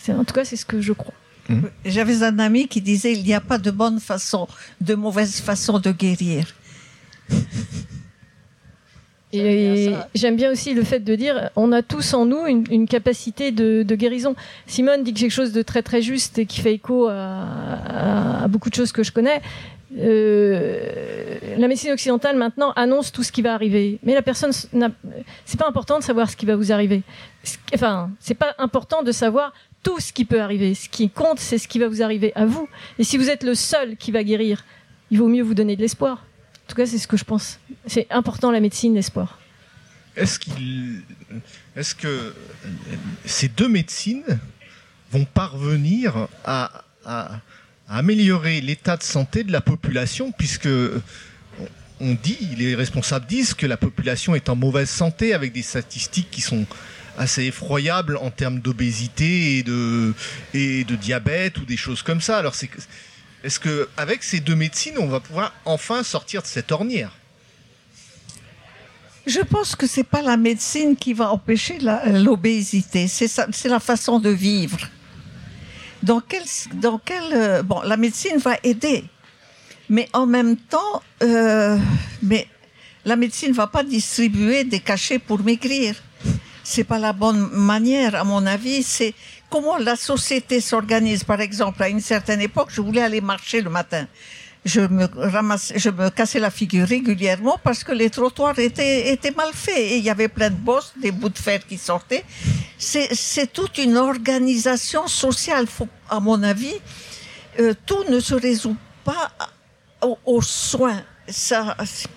[0.09, 1.13] En tout cas, c'est ce que je crois.
[1.49, 1.61] Mmh.
[1.85, 4.47] J'avais un ami qui disait il n'y a pas de bonne façon,
[4.81, 6.53] de mauvaise façon de guérir.
[9.37, 13.51] Et j'aime bien aussi le fait de dire on a tous en nous une, capacité
[13.51, 14.35] de, guérison.
[14.67, 18.75] Simone dit quelque chose de très très juste et qui fait écho à, beaucoup de
[18.75, 19.41] choses que je connais.
[19.97, 25.59] Euh, la médecine occidentale maintenant annonce tout ce qui va arriver, mais la personne c'est
[25.59, 27.01] pas important de savoir ce qui va vous arriver.
[27.73, 30.73] Enfin, c'est pas important de savoir tout ce qui peut arriver.
[30.73, 32.67] Ce qui compte, c'est ce qui va vous arriver à vous.
[32.97, 34.65] Et si vous êtes le seul qui va guérir,
[35.11, 36.25] il vaut mieux vous donner de l'espoir.
[36.65, 37.59] En tout cas, c'est ce que je pense.
[37.85, 39.39] C'est important la médecine, l'espoir.
[40.15, 41.03] Est-ce qu'il,
[41.75, 42.33] est-ce que
[43.25, 44.39] ces deux médecines
[45.11, 46.81] vont parvenir à,
[47.87, 50.69] améliorer l'état de santé de la population, puisque
[51.99, 56.31] on dit, les responsables disent que la population est en mauvaise santé avec des statistiques
[56.31, 56.65] qui sont
[57.17, 62.41] assez effroyables en termes d'obésité et de, diabète ou des choses comme ça.
[63.45, 67.11] Est-ce que avec ces deux médecines, on va pouvoir enfin sortir de cette ornière?
[69.27, 71.77] Je pense que c'est pas la médecine qui va empêcher
[72.07, 74.79] l'obésité, c'est la façon de vivre.
[76.01, 76.21] Dans
[76.73, 79.03] dans quel, euh, bon, la médecine va aider,
[79.89, 81.77] mais en même temps, euh,
[82.23, 82.47] mais
[83.05, 85.95] la médecine va pas distribuer des cachets pour maigrir.
[86.63, 88.81] C'est pas la bonne manière, à mon avis.
[88.81, 89.13] C'est
[89.55, 91.23] comment la société s'organise.
[91.23, 94.05] Par exemple, à une certaine époque, je voulais aller marcher le matin.
[94.65, 100.03] Je me, cassais la figure régulièrement parce que les trottoirs étaient, mal faits et il
[100.03, 102.25] y avait plein de bosses, des bouts de fer qui sortaient.
[102.77, 105.67] C'est toute une organisation sociale.
[105.67, 106.75] Faut, à mon avis,
[107.61, 108.75] euh, tout ne se résout
[109.05, 109.31] pas
[110.25, 111.01] aux, soins,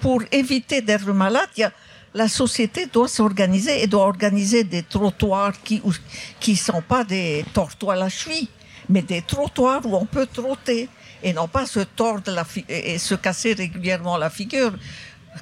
[0.01, 1.51] pour éviter d'être malade,
[2.15, 5.83] la société doit s'organiser et doit organiser des trottoirs qui
[6.41, 8.49] qui sont pas des trottoirs à la cheville,
[8.89, 10.89] mais des trottoirs où on peut trotter
[11.23, 14.73] et non pas se tordre la et se casser régulièrement la figure.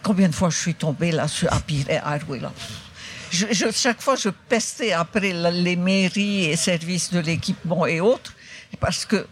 [0.02, 2.52] Combien de fois je suis tombée là, à Pire, à là
[3.30, 8.32] je, chaque fois, je pestais après les mairies et services de l'équipement et autres,
[8.80, 9.26] parce que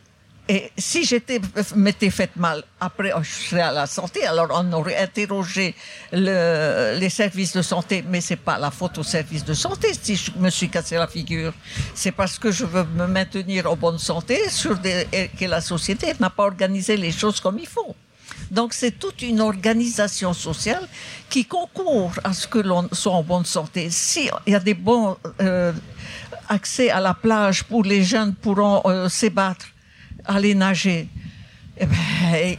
[0.47, 1.41] et si j'étais
[1.75, 5.75] m'étais fait mal, après je serais à la santé, alors on aurait interrogé
[6.13, 10.17] le, les services de santé, mais c'est pas la faute aux services de santé si
[10.17, 11.55] je me suis cassé la figure.
[11.95, 15.63] C'est parce que je veux me maintenir en bonne santé, sur des, et que la
[15.63, 17.97] société n'a pas organisé les choses comme il faut.
[18.51, 20.87] Donc c'est toute une organisation sociale
[21.31, 23.89] qui concourt à ce que l'on soit en bonne santé.
[23.91, 25.73] S'il y a des bons euh,
[26.49, 29.67] accès à la plage pour les jeunes pourront euh, s'ébattre,
[30.25, 31.09] aller nager,
[31.77, 32.57] eh ben,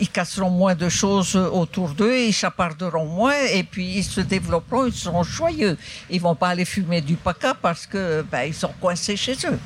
[0.00, 4.86] ils, casseront moins de choses autour d'eux, ils chaparderont moins et puis ils se développeront,
[4.86, 5.78] ils seront joyeux.
[6.10, 9.58] Ils vont pas aller fumer du paca parce que ben, ils sont coincés chez eux.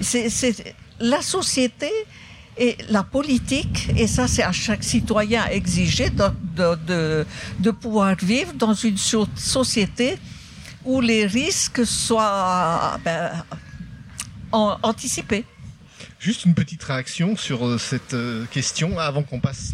[0.00, 1.90] C'est la société
[2.58, 6.24] et la politique, et ça c'est à chaque citoyen exigé de,
[6.86, 7.26] de,
[7.58, 10.18] de, pouvoir vivre dans une société
[10.84, 13.30] où les risques soient ben,
[14.52, 15.44] anticipés.
[16.20, 19.72] Juste une petite réaction sur euh, cette euh, question avant qu'on passe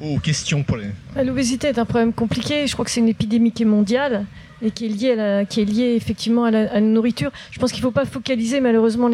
[0.00, 0.86] aux questions pour les.
[1.22, 2.66] L'obésité est un problème compliqué.
[2.66, 4.24] Je crois que c'est une épidémie qui est mondiale
[4.62, 7.30] et qui est liée, qui est liée effectivement à la, nourriture.
[7.50, 9.08] Je pense qu'il ne faut pas focaliser malheureusement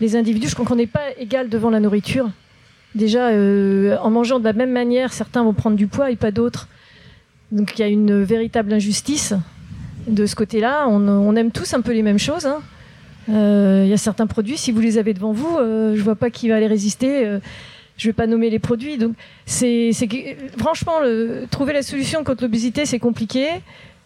[0.00, 0.48] les, individus.
[0.48, 2.28] Je crois qu'on n'est pas égal devant la nourriture.
[2.96, 6.32] Déjà, euh, en mangeant de la même manière, certains vont prendre du poids et pas
[6.32, 6.66] d'autres.
[7.52, 9.34] Donc il y a une véritable injustice
[10.08, 10.86] de ce côté-là.
[10.88, 12.46] On, on, aime tous un peu les mêmes choses.
[12.46, 12.60] Hein.
[13.30, 16.16] Euh, il y a certains produits, si vous les avez devant vous, euh, je vois
[16.16, 17.26] pas qui va les résister.
[17.26, 17.38] Euh,
[17.96, 18.96] je vais pas nommer les produits.
[18.96, 19.12] Donc
[19.44, 19.90] c'est
[20.56, 21.00] franchement
[21.50, 23.46] trouver la solution contre l'obésité, c'est compliqué.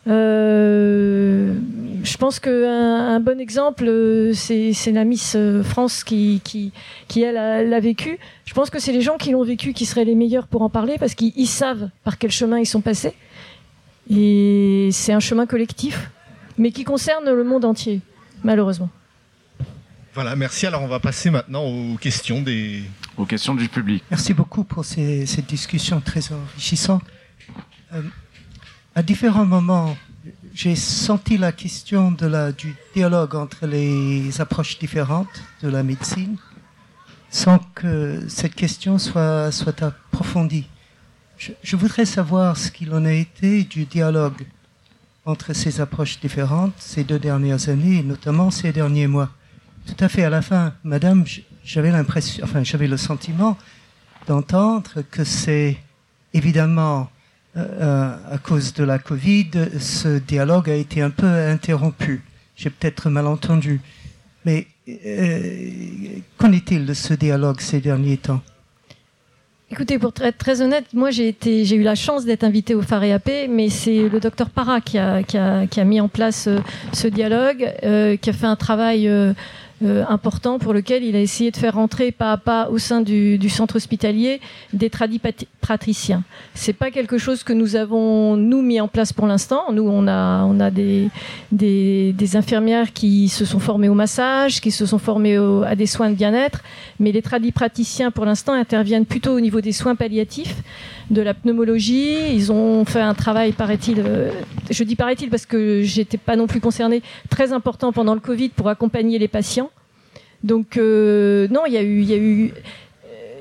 [0.06, 1.54] Euh,
[2.02, 6.72] je pense qu'un un bon exemple, euh, c'est la Miss euh, France qui, qui,
[7.08, 8.18] qui elle, l'a vécu.
[8.44, 10.68] Je pense que c'est les gens qui l'ont vécu qui seraient les meilleurs pour en
[10.68, 13.14] parler parce qu'ils savent par quel chemin ils sont passés.
[14.10, 16.10] Et c'est un chemin collectif,
[16.58, 18.00] mais qui concerne le monde entier,
[18.42, 18.90] malheureusement.
[20.14, 20.66] Voilà, merci.
[20.66, 22.84] Alors on va passer maintenant aux questions des...
[23.16, 24.02] Aux questions du public.
[24.10, 27.02] Merci beaucoup pour ces, cette discussion très enrichissante
[28.94, 29.96] à différents moments,
[30.54, 36.36] j'ai senti la question de la, du dialogue entre les approches différentes de la médecine
[37.28, 40.68] sans que cette question soit, soit approfondie.
[41.36, 44.46] Je, je voudrais savoir ce qu'il en a été du dialogue
[45.24, 49.30] entre ces approches différentes ces deux dernières années, et notamment ces derniers mois.
[49.86, 51.24] Tout à fait à la fin, Madame,
[51.62, 51.90] j'avais
[52.86, 53.58] le sentiment
[54.26, 55.76] d'entendre que c'est
[56.32, 57.10] évidemment
[57.56, 62.22] euh, à cause de la Covid, ce dialogue a été un peu interrompu.
[62.56, 63.80] J'ai peut-être mal entendu.
[64.44, 68.42] Mais euh, qu'en est-il de ce dialogue ces derniers temps?
[69.70, 73.70] Écoutez, pour être très honnête, moi j'ai eu la chance d'être invité au FAREAP, mais
[73.70, 76.60] c'est le docteur Para qui a, mis en place euh,
[76.92, 79.32] ce dialogue, euh, qui a fait un travail euh,
[79.84, 83.00] euh, important pour lequel il a essayé de faire rentrer pas à pas au sein
[83.00, 84.40] du, centre hospitalier
[84.72, 86.22] des tradipraticiens.
[86.54, 89.72] C'est pas quelque chose que nous avons nous mis en place pour l'instant.
[89.72, 91.10] Nous, on a on a des
[92.34, 96.14] infirmières qui se sont formées au massage, qui se sont formées à des soins de
[96.14, 96.62] bien-être,
[96.98, 100.56] mais les tradipraticiens pour l'instant interviennent plutôt au niveau des soins palliatifs
[101.10, 102.34] de la pneumologie.
[102.34, 104.30] Ils ont fait un travail, paraît-il, euh,
[104.70, 108.50] je dis paraît-il parce que j'étais pas non plus concernée, très important pendant le Covid
[108.50, 109.70] pour accompagner les patients.
[110.42, 112.52] Donc euh, non, il y a eu, il y a eu,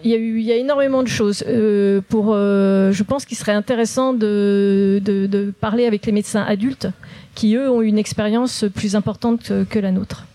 [0.03, 1.43] il y a eu, il y a énormément de choses.
[1.47, 6.88] Euh, pour, je pense qu'il serait intéressant de, de, parler avec les médecins adultes
[7.36, 10.26] qui eux ont une expérience plus importante que, la nôtre.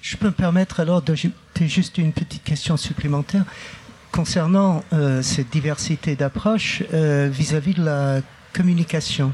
[0.00, 3.44] Je peux me permettre alors de juste une petite question supplémentaire
[4.12, 8.20] concernant euh, cette diversité d'approches euh, vis-à-vis de la
[8.52, 9.32] communication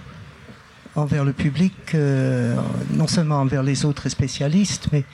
[0.95, 2.55] envers le public, euh,
[2.91, 5.05] non seulement envers les autres spécialistes, mais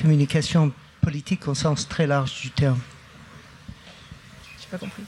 [0.00, 2.78] communication politique au sens très large du terme.
[4.60, 5.02] J'ai pas compris.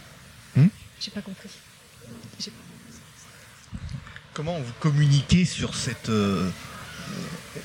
[0.56, 0.66] Hmm
[1.00, 1.48] J'ai pas compris.
[4.34, 6.10] Comment vous communiquez sur cette...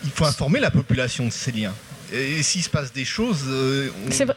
[0.04, 1.74] il faut informer la population de ces liens
[2.14, 3.46] Et s'il se passe des choses.
[3.48, 3.88] euh,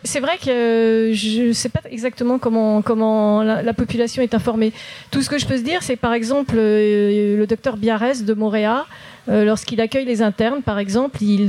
[0.04, 4.72] C'est vrai- que euh, je ne sais pas exactement comment, la, la population est informée.
[5.10, 8.34] Tout ce que je peux se dire, c'est par exemple euh, le docteur Biarès de
[8.34, 8.82] Montréal,
[9.28, 11.48] euh, lorsqu'il accueille les internes, par exemple, il,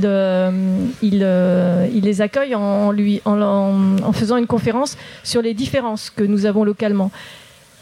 [1.02, 2.92] les accueille en,
[4.12, 7.10] faisant une conférence sur les différences que nous avons localement.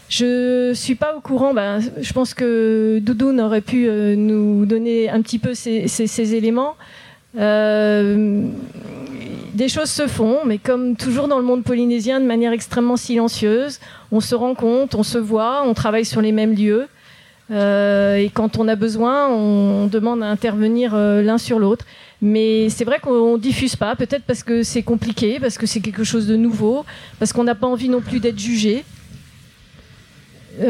[0.07, 1.55] Je suis pas au courant.
[1.55, 6.75] ben, je pense que Doudoune aurait pu nous donner un petit peu ces éléments.
[7.37, 8.41] Euh,
[9.53, 13.79] des choses se font, mais comme toujours dans le monde polynésien, de manière extrêmement silencieuse.
[14.11, 16.87] On se rencontre, on se voit, on travaille sur les mêmes lieux.
[17.51, 21.85] Euh, et quand on a besoin, on demande à intervenir euh, l'un sur l'autre.
[22.21, 26.03] Mais c'est vrai qu'on diffuse pas, peut-être parce que c'est compliqué, parce que c'est quelque
[26.03, 26.85] chose de nouveau,
[27.19, 28.83] parce qu'on n'a pas envie non plus d'être jugé.
[30.57, 30.63] C'est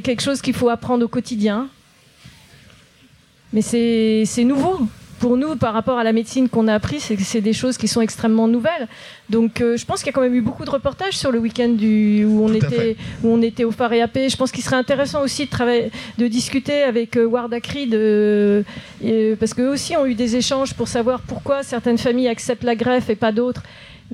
[0.00, 1.68] quelque chose qu'il faut apprendre au quotidien.
[3.56, 4.80] Mais c'est nouveau.
[5.18, 7.88] Pour nous, par rapport à la médecine qu'on a appris, c'est c'est des choses qui
[7.88, 8.86] sont extrêmement nouvelles.
[9.30, 11.38] Donc, euh, je pense qu'il y a quand même eu beaucoup de reportages sur le
[11.38, 12.96] week-end où, on était, fait.
[13.24, 14.28] où on était au Phare et AP.
[14.28, 18.62] Je pense qu'il serait intéressant aussi de, travailler, de discuter avec euh, Ward Akri, de,
[19.06, 22.76] euh, parce qu'eux aussi ont eu des échanges pour savoir pourquoi certaines familles acceptent la
[22.76, 23.62] greffe et pas d'autres.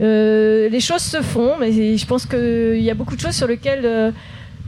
[0.01, 3.47] Euh, les choses se font, mais je pense qu'il y a beaucoup de choses sur
[3.47, 4.11] lesquelles euh,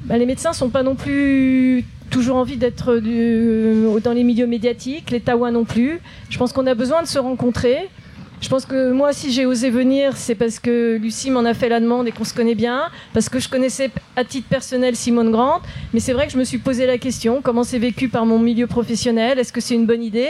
[0.05, 1.85] bah, les médecins sont pas non plus
[2.15, 6.01] toujours envie d'être du- dans les milieux médiatiques, les Tawa non plus.
[6.31, 7.89] Je pense qu'on a besoin de se rencontrer.
[8.45, 11.71] Je pense que moi, si j'ai osé venir, c'est parce que Lucie m'en a fait
[11.71, 15.33] la demande et qu'on se connaît bien, parce que je connaissais à titre personnel Simone
[15.33, 15.63] Grant,
[15.95, 18.39] mais c'est vrai que je me suis posé la question, comment c'est vécu par mon
[18.39, 20.29] milieu professionnel, est-ce que c'est une bonne idée?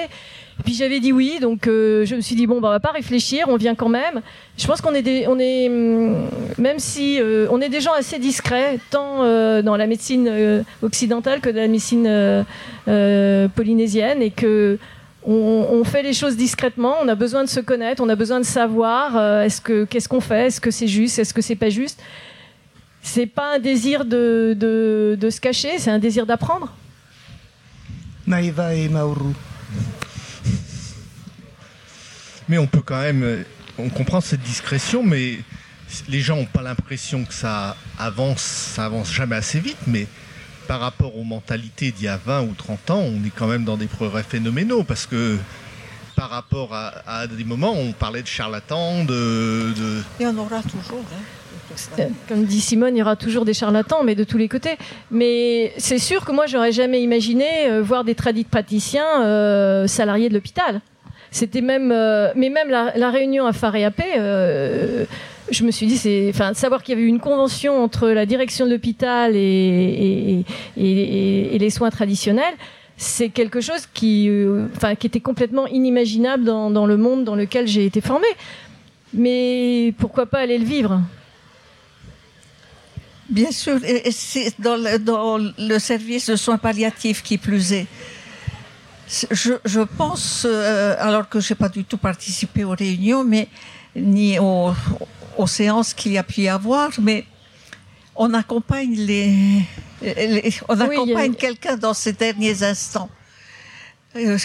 [0.61, 2.79] Et puis j'avais dit oui, donc euh, je me suis dit bon, bah, on va
[2.79, 4.21] pas réfléchir, on vient quand même.
[4.57, 7.95] Je pense qu'on est, des, on est, hum, même si euh, on est des gens
[7.95, 12.45] assez discrets, tant euh, dans la médecine occidentale que dans la médecine
[13.57, 14.79] polynésienne, et que
[15.25, 16.97] on, on fait les choses discrètement.
[17.03, 20.09] On a besoin de se connaître, on a besoin de savoir euh, est-ce que qu'est-ce
[20.09, 22.01] qu'on fait, est-ce que c'est juste, est-ce que c'est pas juste.
[23.03, 26.72] C'est pas un désir de, de, de se cacher, c'est un désir d'apprendre.
[28.27, 29.35] Maïva et Mauru.
[32.49, 33.45] Mais on peut quand même.
[33.79, 35.39] On comprend cette discrétion, mais
[36.09, 40.07] les gens n'ont pas l'impression que ça avance, ça avance jamais assez vite, mais
[40.67, 43.65] par rapport aux mentalités d'il y a 20 ou 30 ans, on est quand même
[43.65, 45.37] dans des progrès phénoménaux parce que
[46.17, 50.37] par rapport à, à des moments, on parlait de charlatans, de, de- Il y en
[50.39, 51.01] aura toujours.
[51.12, 51.23] hein,
[51.97, 52.03] de.
[52.03, 54.77] Euh, Comme dit Simone, il y aura toujours des charlatans, mais de tous les côtés.
[55.11, 60.29] Mais c'est sûr que moi, j'aurais jamais imaginé euh, voir des tradis praticiens euh, salariés
[60.29, 60.81] de l'hôpital.
[61.33, 63.53] C'était même, euh, mais même la, la réunion à
[64.17, 65.05] euh,
[65.51, 68.66] je me suis dit, c'est, savoir qu'il y avait eu une convention entre la direction
[68.66, 70.45] de l'hôpital et,
[70.76, 72.55] les soins traditionnels.
[72.97, 74.66] C'est quelque chose qui, euh,
[75.03, 78.26] était complètement inimaginable dans, le monde dans lequel j'ai été formée.
[79.12, 81.01] Mais pourquoi pas aller le vivre?
[83.28, 87.86] Bien sûr, et c'est dans le, le service de soins palliatifs qui plus est.
[89.30, 93.49] Je, je pense, euh, alors que je n'ai pas du tout participé aux réunions, mais
[93.97, 94.72] ni aux,
[95.39, 97.24] aux séances qu'il y a pu y avoir, mais
[98.16, 99.32] on accompagne les,
[100.03, 103.09] les- on Oui, a- accompagne quelqu'un dans ces derniers instants.
[104.16, 104.39] Euh,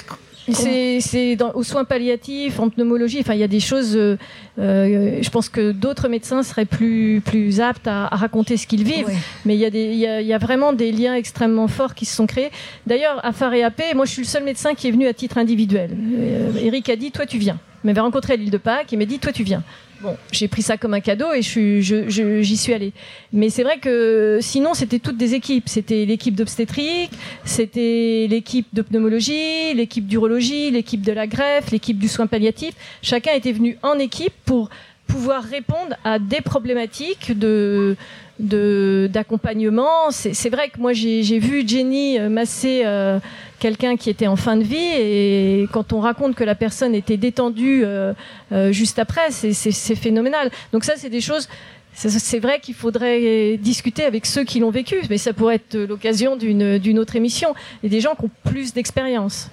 [0.51, 3.19] C'est aux soins palliatifs, en pneumologie.
[3.19, 3.95] Enfin, il y a des choses.
[3.95, 4.17] euh,
[4.57, 8.83] euh, je pense que d'autres médecins seraient plus plus aptes à, à raconter ce qu'ils
[8.83, 9.05] vivent.
[9.07, 9.13] oui.
[9.45, 11.67] Mais il y, a des, il, y a, il y a vraiment des liens extrêmement
[11.67, 12.49] forts qui se sont créés.
[12.87, 15.13] D'ailleurs, à Phare et AP, moi, je suis le seul médecin qui est venu à
[15.13, 15.91] titre individuel.
[15.95, 17.59] Euh, Eric a dit, toi, tu viens.
[17.83, 18.91] Il m'avait rencontré à l'île de Pâques.
[18.91, 19.63] Il m'a dit, toi, tu viens.
[20.01, 22.93] Bon, j'ai pris ça comme un cadeau et j'y suis allée.
[23.33, 25.67] Mais c'est vrai que sinon, c'était toutes des équipes.
[25.67, 27.11] C'était l'équipe d'obstétrique,
[27.43, 32.73] c'était l'équipe de pneumologie, l'équipe d'urologie, l'équipe de la greffe, l'équipe du soin palliatif.
[33.01, 34.69] Chacun était venu en équipe pour
[35.07, 37.97] pouvoir répondre à des problématiques de
[38.39, 40.11] de- d'accompagnement.
[40.11, 43.19] C'est c'est vrai que moi j'ai j'ai vu Jenny euh, masser euh,
[43.59, 47.17] quelqu'un qui était en fin de vie et quand on raconte que la personne était
[47.17, 48.13] détendue euh,
[48.51, 50.49] euh, juste après, c'est- c'est c'est phénoménal.
[50.73, 51.47] Donc ça c'est des choses.
[51.93, 56.37] C'est vrai qu'il faudrait discuter avec ceux qui l'ont vécu, mais ça pourrait être l'occasion
[56.37, 57.53] d'une d'une autre émission.
[57.83, 59.49] Et des gens qui ont plus d'expérience.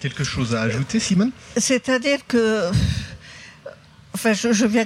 [0.00, 1.30] quelque chose à ajouter, Simone?
[1.56, 2.68] C'est-à-dire que,
[4.14, 4.84] enfin, je, je viens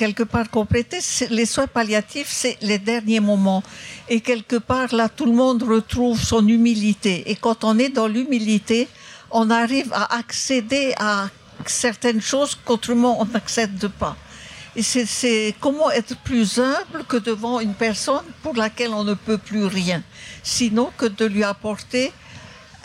[0.00, 3.62] quelque part compléter, les soins palliatifs, c'est les derniers moments.
[4.08, 7.30] Et quelque part, là, tout le monde retrouve son humilité.
[7.30, 8.88] Et quand on est dans l'humilité,
[9.30, 11.28] on arrive à accéder à
[11.66, 14.16] certaines choses qu'autrement on n'accède pas.
[14.74, 19.36] Et c'est comment être plus humble que devant une personne pour laquelle on ne peut
[19.50, 20.02] plus rien,
[20.42, 22.10] sinon que de lui apporter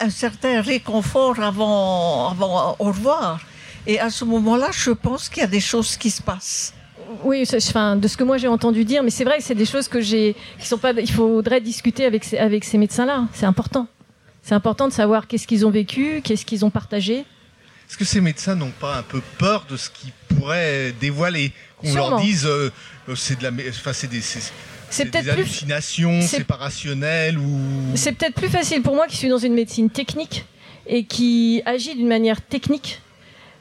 [0.01, 3.39] un certain réconfort avant, avant au revoir.
[3.87, 6.74] Et à ce moment-là, je pense qu'il y a des choses qui se passent.
[7.23, 9.65] Oui, enfin, de ce que moi j'ai entendu dire, mais c'est vrai que c'est des
[9.65, 10.91] choses que j'ai, qui sont pas.
[10.91, 13.27] Il faudrait discuter avec ces, avec ces médecins-là.
[13.33, 13.87] C'est important.
[14.41, 17.25] C'est important de savoir qu'est-ce qu'ils ont vécu, qu'est-ce qu'ils ont partagé.
[17.89, 21.51] Est-ce que ces médecins n'ont pas un peu peur de ce qu'ils pourraient dévoiler?
[21.77, 22.71] Qu'on leur dise, euh,
[23.09, 27.59] euh, c'est de la, enfin, c'est des, c'est peut-être hallucinations séparationnelles ou.
[27.95, 30.45] C'est peut-être plus facile pour moi qui suis dans une médecine technique
[30.87, 33.01] et qui agit d'une manière technique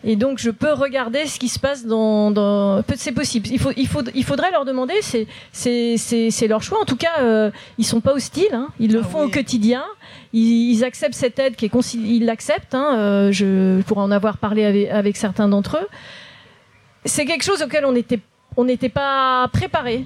[0.07, 2.31] et donc, je peux regarder ce qui se passe dans.
[2.31, 2.85] dans...
[2.95, 3.49] C'est possible.
[3.51, 4.93] Il, faut, il, faut, il faudrait leur demander.
[5.01, 6.79] C'est leur choix.
[6.81, 8.53] En tout cas, euh, ils sont pas hostiles.
[8.53, 8.69] Hein.
[8.79, 9.83] Ils le ah font au quotidien.
[10.35, 12.75] Ils, acceptent cette aide qui est Ils l'acceptent.
[12.75, 12.99] Hein.
[12.99, 15.89] Euh, je pourrais en avoir parlé avec, avec certains d'entre eux.
[17.07, 18.21] C'est quelque chose auquel on n'était
[18.59, 20.05] on n'était pas préparé.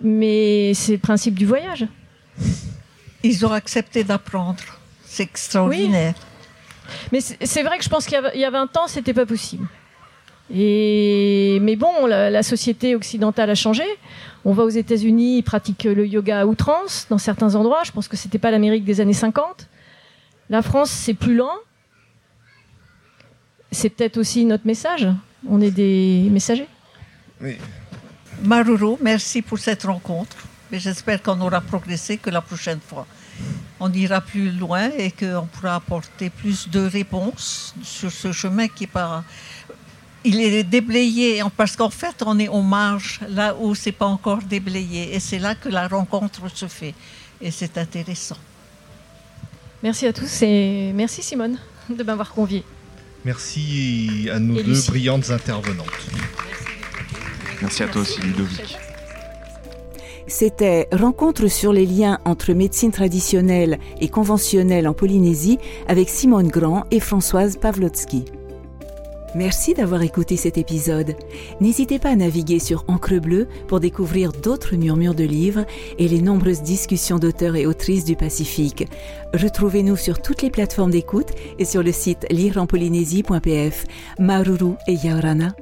[0.00, 1.86] Mais c'est le principe du voyage.
[3.24, 4.62] Ils ont accepté d'apprendre.
[5.04, 6.14] C'est extraordinaire.
[7.12, 9.66] Mais c'est vrai que je pense qu'il y, a 20 ans, c'était pas possible.
[10.52, 13.84] Et, mais bon, la, société occidentale a changé.
[14.44, 17.82] On va aux États-Unis, ils pratiquent le yoga à outrance dans certains endroits.
[17.84, 19.68] Je pense que c'était pas l'Amérique des années 50.
[20.48, 21.58] La France, c'est plus lent.
[23.70, 25.06] C'est peut-être aussi notre message.
[25.48, 26.66] On est des messagers.
[27.40, 27.56] Oui.
[28.42, 30.36] Maruru, merci pour cette rencontre.
[30.72, 33.06] Mais j'espère qu'on aura progressé que la prochaine fois
[33.80, 38.84] on ira plus loin et qu'on pourra apporter plus de réponses sur ce chemin qui
[38.84, 39.24] est pas.
[40.22, 44.42] Il est déblayé parce qu'en fait, on est en marge là où c'est pas encore
[44.42, 46.94] déblayé et c'est là que la rencontre se fait
[47.40, 48.36] et c'est intéressant.
[49.82, 52.64] Merci à tous et merci Simone de m'avoir convié.
[53.24, 56.06] Merci à nos deux brillantes intervenantes.
[57.62, 58.78] Merci à toi aussi Ludovic.
[60.30, 65.58] C'était Rencontre sur les liens entre médecine traditionnelle et conventionnelle en Polynésie
[65.88, 68.26] avec Simone Grand et Françoise Pavlotsky.
[69.34, 71.16] Merci d'avoir écouté cet épisode.
[71.60, 75.64] N'hésitez pas à naviguer sur Encre Bleue pour découvrir d'autres murmures de livres
[75.98, 78.86] et les nombreuses discussions d'auteurs et autrices du Pacifique.
[79.34, 83.84] Retrouvez-nous sur toutes les plateformes d'écoute et sur le site lireenpolynésie.pf.
[84.20, 85.54] Maruru et Yaorana.